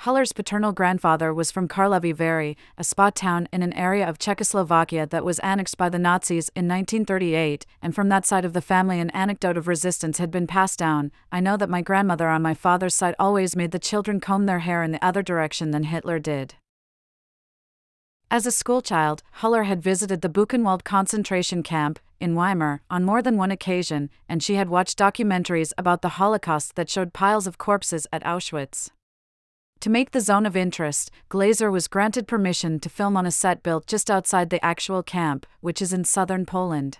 Huller's 0.00 0.34
paternal 0.34 0.72
grandfather 0.72 1.32
was 1.32 1.50
from 1.50 1.68
Karlovy 1.68 2.14
Vary, 2.14 2.54
a 2.76 2.84
spa 2.84 3.08
town 3.08 3.48
in 3.50 3.62
an 3.62 3.72
area 3.72 4.06
of 4.06 4.18
Czechoslovakia 4.18 5.06
that 5.06 5.24
was 5.24 5.38
annexed 5.38 5.78
by 5.78 5.88
the 5.88 5.98
Nazis 5.98 6.50
in 6.50 6.68
1938, 6.68 7.64
and 7.80 7.94
from 7.94 8.10
that 8.10 8.26
side 8.26 8.44
of 8.44 8.52
the 8.52 8.60
family 8.60 9.00
an 9.00 9.08
anecdote 9.12 9.56
of 9.56 9.68
resistance 9.68 10.18
had 10.18 10.30
been 10.30 10.46
passed 10.46 10.78
down. 10.78 11.10
I 11.32 11.40
know 11.40 11.56
that 11.56 11.70
my 11.70 11.80
grandmother 11.80 12.28
on 12.28 12.42
my 12.42 12.52
father's 12.52 12.94
side 12.94 13.14
always 13.18 13.56
made 13.56 13.70
the 13.70 13.78
children 13.78 14.20
comb 14.20 14.44
their 14.44 14.58
hair 14.58 14.82
in 14.82 14.92
the 14.92 15.02
other 15.02 15.22
direction 15.22 15.70
than 15.70 15.84
Hitler 15.84 16.18
did. 16.18 16.56
As 18.30 18.46
a 18.46 18.50
schoolchild, 18.50 19.22
Huller 19.40 19.66
had 19.66 19.82
visited 19.82 20.20
the 20.20 20.28
Buchenwald 20.28 20.82
concentration 20.82 21.62
camp, 21.62 22.00
in 22.18 22.34
Weimar, 22.34 22.80
on 22.90 23.04
more 23.04 23.22
than 23.22 23.36
one 23.36 23.50
occasion, 23.50 24.10
and 24.28 24.42
she 24.42 24.54
had 24.54 24.68
watched 24.68 24.98
documentaries 24.98 25.72
about 25.76 26.02
the 26.02 26.16
Holocaust 26.20 26.74
that 26.74 26.88
showed 26.88 27.12
piles 27.12 27.46
of 27.46 27.58
corpses 27.58 28.06
at 28.12 28.24
Auschwitz. 28.24 28.90
To 29.80 29.90
make 29.90 30.12
the 30.12 30.20
zone 30.20 30.46
of 30.46 30.56
interest, 30.56 31.10
Glazer 31.28 31.70
was 31.70 31.88
granted 31.88 32.26
permission 32.26 32.80
to 32.80 32.88
film 32.88 33.16
on 33.16 33.26
a 33.26 33.30
set 33.30 33.62
built 33.62 33.86
just 33.86 34.10
outside 34.10 34.48
the 34.48 34.64
actual 34.64 35.02
camp, 35.02 35.46
which 35.60 35.82
is 35.82 35.92
in 35.92 36.04
southern 36.04 36.46
Poland. 36.46 36.98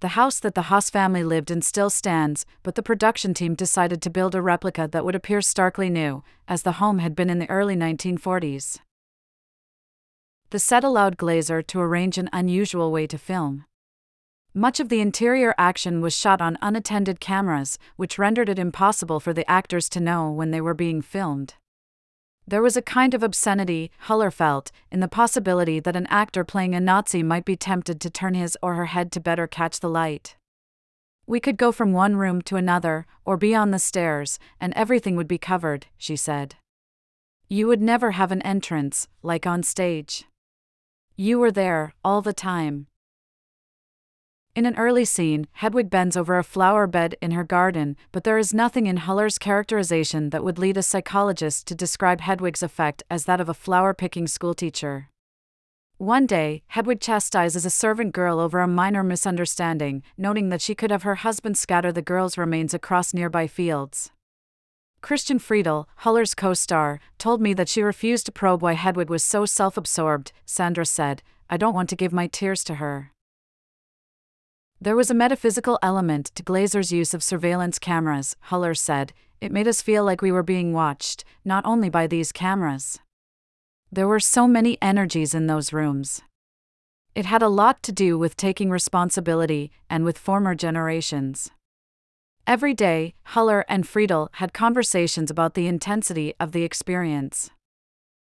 The 0.00 0.08
house 0.08 0.40
that 0.40 0.56
the 0.56 0.62
Höss 0.62 0.90
family 0.90 1.22
lived 1.22 1.50
in 1.50 1.62
still 1.62 1.88
stands, 1.88 2.44
but 2.64 2.74
the 2.74 2.82
production 2.82 3.32
team 3.32 3.54
decided 3.54 4.02
to 4.02 4.10
build 4.10 4.34
a 4.34 4.42
replica 4.42 4.88
that 4.90 5.04
would 5.04 5.14
appear 5.14 5.40
starkly 5.40 5.88
new, 5.88 6.24
as 6.48 6.62
the 6.62 6.72
home 6.72 6.98
had 6.98 7.14
been 7.14 7.30
in 7.30 7.38
the 7.38 7.48
early 7.48 7.76
1940s. 7.76 8.80
The 10.54 10.60
set 10.60 10.84
allowed 10.84 11.16
Glazer 11.16 11.66
to 11.66 11.80
arrange 11.80 12.16
an 12.16 12.30
unusual 12.32 12.92
way 12.92 13.08
to 13.08 13.18
film. 13.18 13.64
Much 14.54 14.78
of 14.78 14.88
the 14.88 15.00
interior 15.00 15.52
action 15.58 16.00
was 16.00 16.16
shot 16.16 16.40
on 16.40 16.58
unattended 16.62 17.18
cameras, 17.18 17.76
which 17.96 18.20
rendered 18.20 18.48
it 18.48 18.56
impossible 18.56 19.18
for 19.18 19.32
the 19.32 19.50
actors 19.50 19.88
to 19.88 19.98
know 19.98 20.30
when 20.30 20.52
they 20.52 20.60
were 20.60 20.72
being 20.72 21.02
filmed. 21.02 21.54
There 22.46 22.62
was 22.62 22.76
a 22.76 22.82
kind 22.82 23.14
of 23.14 23.24
obscenity, 23.24 23.90
Huller 24.06 24.32
felt, 24.32 24.70
in 24.92 25.00
the 25.00 25.08
possibility 25.08 25.80
that 25.80 25.96
an 25.96 26.06
actor 26.06 26.44
playing 26.44 26.76
a 26.76 26.80
Nazi 26.80 27.24
might 27.24 27.44
be 27.44 27.56
tempted 27.56 28.00
to 28.00 28.08
turn 28.08 28.34
his 28.34 28.56
or 28.62 28.76
her 28.76 28.86
head 28.86 29.10
to 29.10 29.20
better 29.20 29.48
catch 29.48 29.80
the 29.80 29.90
light. 29.90 30.36
We 31.26 31.40
could 31.40 31.56
go 31.56 31.72
from 31.72 31.92
one 31.92 32.14
room 32.14 32.40
to 32.42 32.54
another, 32.54 33.06
or 33.24 33.36
be 33.36 33.56
on 33.56 33.72
the 33.72 33.80
stairs, 33.80 34.38
and 34.60 34.72
everything 34.74 35.16
would 35.16 35.26
be 35.26 35.36
covered, 35.36 35.86
she 35.98 36.14
said. 36.14 36.54
You 37.48 37.66
would 37.66 37.82
never 37.82 38.12
have 38.12 38.30
an 38.30 38.42
entrance, 38.42 39.08
like 39.20 39.48
on 39.48 39.64
stage. 39.64 40.26
You 41.16 41.38
were 41.38 41.52
there, 41.52 41.94
all 42.04 42.22
the 42.22 42.32
time. 42.32 42.88
In 44.56 44.66
an 44.66 44.76
early 44.76 45.04
scene, 45.04 45.46
Hedwig 45.52 45.88
bends 45.88 46.16
over 46.16 46.38
a 46.38 46.42
flower 46.42 46.88
bed 46.88 47.14
in 47.22 47.30
her 47.30 47.44
garden, 47.44 47.96
but 48.10 48.24
there 48.24 48.36
is 48.36 48.52
nothing 48.52 48.88
in 48.88 48.96
Huller's 48.96 49.38
characterization 49.38 50.30
that 50.30 50.42
would 50.42 50.58
lead 50.58 50.76
a 50.76 50.82
psychologist 50.82 51.68
to 51.68 51.76
describe 51.76 52.20
Hedwig's 52.20 52.64
effect 52.64 53.04
as 53.08 53.26
that 53.26 53.40
of 53.40 53.48
a 53.48 53.54
flower 53.54 53.94
picking 53.94 54.26
schoolteacher. 54.26 55.08
One 55.98 56.26
day, 56.26 56.64
Hedwig 56.66 57.00
chastises 57.00 57.64
a 57.64 57.70
servant 57.70 58.12
girl 58.12 58.40
over 58.40 58.58
a 58.58 58.66
minor 58.66 59.04
misunderstanding, 59.04 60.02
noting 60.18 60.48
that 60.48 60.62
she 60.62 60.74
could 60.74 60.90
have 60.90 61.04
her 61.04 61.14
husband 61.14 61.56
scatter 61.56 61.92
the 61.92 62.02
girl's 62.02 62.36
remains 62.36 62.74
across 62.74 63.14
nearby 63.14 63.46
fields. 63.46 64.10
Christian 65.04 65.38
Friedel, 65.38 65.86
Huller's 66.00 66.34
co 66.34 66.54
star, 66.54 66.98
told 67.18 67.38
me 67.38 67.52
that 67.52 67.68
she 67.68 67.82
refused 67.82 68.24
to 68.24 68.32
probe 68.32 68.62
why 68.62 68.72
Hedwig 68.72 69.10
was 69.10 69.22
so 69.22 69.44
self 69.44 69.76
absorbed. 69.76 70.32
Sandra 70.46 70.86
said, 70.86 71.22
I 71.50 71.58
don't 71.58 71.74
want 71.74 71.90
to 71.90 71.94
give 71.94 72.10
my 72.10 72.26
tears 72.26 72.64
to 72.64 72.76
her. 72.76 73.12
There 74.80 74.96
was 74.96 75.10
a 75.10 75.20
metaphysical 75.22 75.78
element 75.82 76.34
to 76.36 76.42
Glazer's 76.42 76.90
use 76.90 77.12
of 77.12 77.22
surveillance 77.22 77.78
cameras, 77.78 78.34
Huller 78.48 78.74
said. 78.74 79.12
It 79.42 79.52
made 79.52 79.68
us 79.68 79.82
feel 79.82 80.04
like 80.04 80.22
we 80.22 80.32
were 80.32 80.42
being 80.42 80.72
watched, 80.72 81.22
not 81.44 81.66
only 81.66 81.90
by 81.90 82.06
these 82.06 82.32
cameras. 82.32 82.98
There 83.92 84.08
were 84.08 84.20
so 84.20 84.48
many 84.48 84.78
energies 84.80 85.34
in 85.34 85.48
those 85.48 85.70
rooms. 85.70 86.22
It 87.14 87.26
had 87.26 87.42
a 87.42 87.48
lot 87.48 87.82
to 87.82 87.92
do 87.92 88.16
with 88.16 88.38
taking 88.38 88.70
responsibility 88.70 89.70
and 89.90 90.02
with 90.02 90.16
former 90.16 90.54
generations. 90.54 91.50
Every 92.46 92.74
day, 92.74 93.14
Huller 93.28 93.64
and 93.68 93.88
Friedel 93.88 94.28
had 94.32 94.52
conversations 94.52 95.30
about 95.30 95.54
the 95.54 95.66
intensity 95.66 96.34
of 96.38 96.52
the 96.52 96.62
experience. 96.62 97.50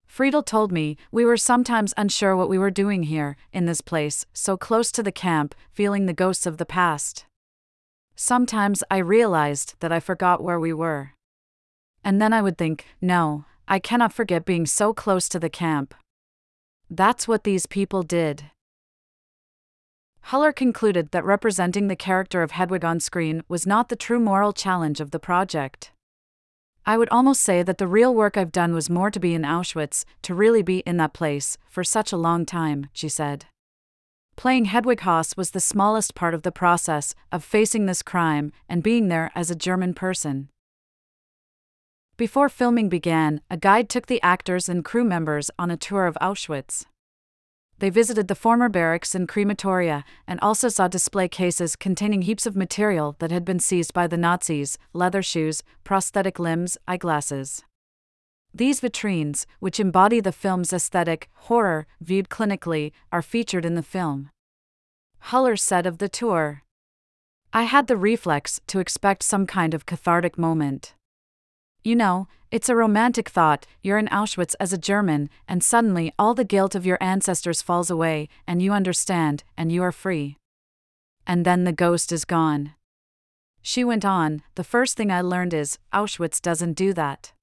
Friedel 0.07 0.41
told 0.41 0.71
me 0.71 0.97
we 1.11 1.23
were 1.23 1.37
sometimes 1.37 1.93
unsure 1.95 2.35
what 2.35 2.49
we 2.49 2.57
were 2.57 2.71
doing 2.71 3.03
here, 3.03 3.37
in 3.53 3.67
this 3.67 3.81
place, 3.81 4.25
so 4.33 4.57
close 4.57 4.91
to 4.93 5.03
the 5.03 5.11
camp, 5.11 5.53
feeling 5.71 6.07
the 6.07 6.13
ghosts 6.13 6.47
of 6.47 6.57
the 6.57 6.65
past. 6.65 7.25
Sometimes 8.15 8.83
I 8.89 8.97
realized 8.97 9.75
that 9.79 9.91
I 9.91 9.99
forgot 9.99 10.43
where 10.43 10.59
we 10.59 10.73
were. 10.73 11.11
And 12.03 12.19
then 12.19 12.33
I 12.33 12.41
would 12.41 12.57
think, 12.57 12.87
no, 12.99 13.45
I 13.67 13.77
cannot 13.77 14.11
forget 14.11 14.43
being 14.43 14.65
so 14.65 14.91
close 14.91 15.29
to 15.29 15.39
the 15.39 15.51
camp. 15.51 15.93
That's 16.89 17.27
what 17.27 17.43
these 17.43 17.67
people 17.67 18.01
did. 18.01 18.45
Huller 20.29 20.55
concluded 20.55 21.09
that 21.09 21.25
representing 21.25 21.87
the 21.87 21.95
character 21.95 22.43
of 22.43 22.51
Hedwig 22.51 22.85
on 22.85 22.99
screen 22.99 23.41
was 23.47 23.65
not 23.65 23.89
the 23.89 23.95
true 23.95 24.19
moral 24.19 24.53
challenge 24.53 24.99
of 24.99 25.09
the 25.09 25.17
project. 25.17 25.91
I 26.85 26.99
would 26.99 27.09
almost 27.09 27.41
say 27.41 27.63
that 27.63 27.79
the 27.79 27.87
real 27.87 28.13
work 28.13 28.37
I've 28.37 28.51
done 28.51 28.75
was 28.75 28.91
more 28.91 29.09
to 29.09 29.19
be 29.19 29.33
in 29.33 29.41
Auschwitz, 29.41 30.05
to 30.21 30.35
really 30.35 30.61
be 30.61 30.79
in 30.79 30.97
that 30.97 31.13
place, 31.13 31.57
for 31.67 31.83
such 31.83 32.11
a 32.11 32.17
long 32.17 32.45
time, 32.45 32.89
she 32.93 33.09
said. 33.09 33.47
Playing 34.35 34.65
Hedwig 34.65 34.99
Höss 34.99 35.35
was 35.35 35.49
the 35.49 35.59
smallest 35.59 36.13
part 36.13 36.35
of 36.35 36.43
the 36.43 36.51
process 36.51 37.15
of 37.31 37.43
facing 37.43 37.87
this 37.87 38.03
crime 38.03 38.51
and 38.69 38.83
being 38.83 39.07
there 39.07 39.31
as 39.33 39.49
a 39.49 39.55
German 39.55 39.95
person. 39.95 40.49
Before 42.17 42.49
filming 42.49 42.87
began, 42.87 43.41
a 43.49 43.57
guide 43.57 43.89
took 43.89 44.05
the 44.05 44.21
actors 44.21 44.69
and 44.69 44.85
crew 44.85 45.03
members 45.03 45.49
on 45.57 45.71
a 45.71 45.77
tour 45.77 46.05
of 46.05 46.19
Auschwitz. 46.21 46.85
They 47.79 47.89
visited 47.89 48.27
the 48.27 48.35
former 48.35 48.67
barracks 48.67 49.15
and 49.15 49.27
crematoria 49.27 50.03
and 50.27 50.39
also 50.41 50.67
saw 50.67 50.89
display 50.89 51.29
cases 51.29 51.77
containing 51.77 52.23
heaps 52.23 52.45
of 52.45 52.55
material 52.55 53.15
that 53.19 53.31
had 53.31 53.45
been 53.45 53.59
seized 53.59 53.93
by 53.93 54.05
the 54.05 54.17
Nazis 54.17 54.77
leather 54.91 55.21
shoes, 55.21 55.63
prosthetic 55.85 56.39
limbs, 56.39 56.77
eyeglasses. 56.87 57.63
These 58.53 58.81
vitrines, 58.81 59.45
which 59.59 59.79
embody 59.79 60.19
the 60.19 60.33
film's 60.33 60.73
aesthetic, 60.73 61.29
horror, 61.33 61.87
viewed 62.01 62.29
clinically, 62.29 62.91
are 63.11 63.21
featured 63.21 63.63
in 63.63 63.75
the 63.75 63.83
film. 63.83 64.29
Huller 65.25 65.57
said 65.57 65.85
of 65.85 65.99
the 65.99 66.09
tour 66.09 66.63
I 67.53 67.63
had 67.63 67.87
the 67.87 67.97
reflex 67.97 68.59
to 68.67 68.79
expect 68.79 69.23
some 69.23 69.47
kind 69.47 69.73
of 69.73 69.85
cathartic 69.85 70.37
moment. 70.37 70.93
You 71.83 71.95
know, 71.95 72.27
it's 72.51 72.67
a 72.67 72.75
romantic 72.75 73.29
thought, 73.29 73.65
you're 73.81 73.97
in 73.97 74.07
Auschwitz 74.07 74.55
as 74.59 74.73
a 74.73 74.77
German, 74.77 75.29
and 75.47 75.63
suddenly 75.63 76.13
all 76.17 76.33
the 76.33 76.43
guilt 76.43 76.75
of 76.75 76.85
your 76.85 76.97
ancestors 76.99 77.61
falls 77.61 77.89
away, 77.89 78.27
and 78.47 78.61
you 78.61 78.73
understand, 78.73 79.43
and 79.55 79.71
you 79.71 79.83
are 79.83 79.91
free. 79.91 80.37
And 81.27 81.45
then 81.45 81.63
the 81.63 81.71
ghost 81.71 82.11
is 82.11 82.25
gone. 82.25 82.73
She 83.61 83.83
went 83.83 84.03
on, 84.03 84.41
the 84.55 84.63
first 84.63 84.97
thing 84.97 85.11
I 85.11 85.21
learned 85.21 85.53
is 85.53 85.77
Auschwitz 85.93 86.41
doesn't 86.41 86.73
do 86.73 86.93
that. 86.93 87.33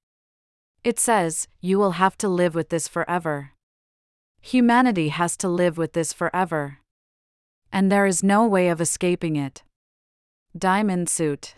It 0.83 0.99
says, 0.99 1.47
you 1.61 1.79
will 1.79 1.91
have 1.91 2.17
to 2.19 2.27
live 2.27 2.53
with 2.53 2.69
this 2.69 2.87
forever. 2.87 3.51
Humanity 4.41 5.09
has 5.09 5.35
to 5.37 5.47
live 5.47 5.77
with 5.77 5.93
this 5.93 6.13
forever. 6.13 6.79
And 7.71 7.91
there 7.91 8.05
is 8.05 8.23
no 8.23 8.45
way 8.45 8.69
of 8.69 8.81
escaping 8.81 9.35
it. 9.35 9.63
Diamond 10.57 11.09
Suit 11.09 11.55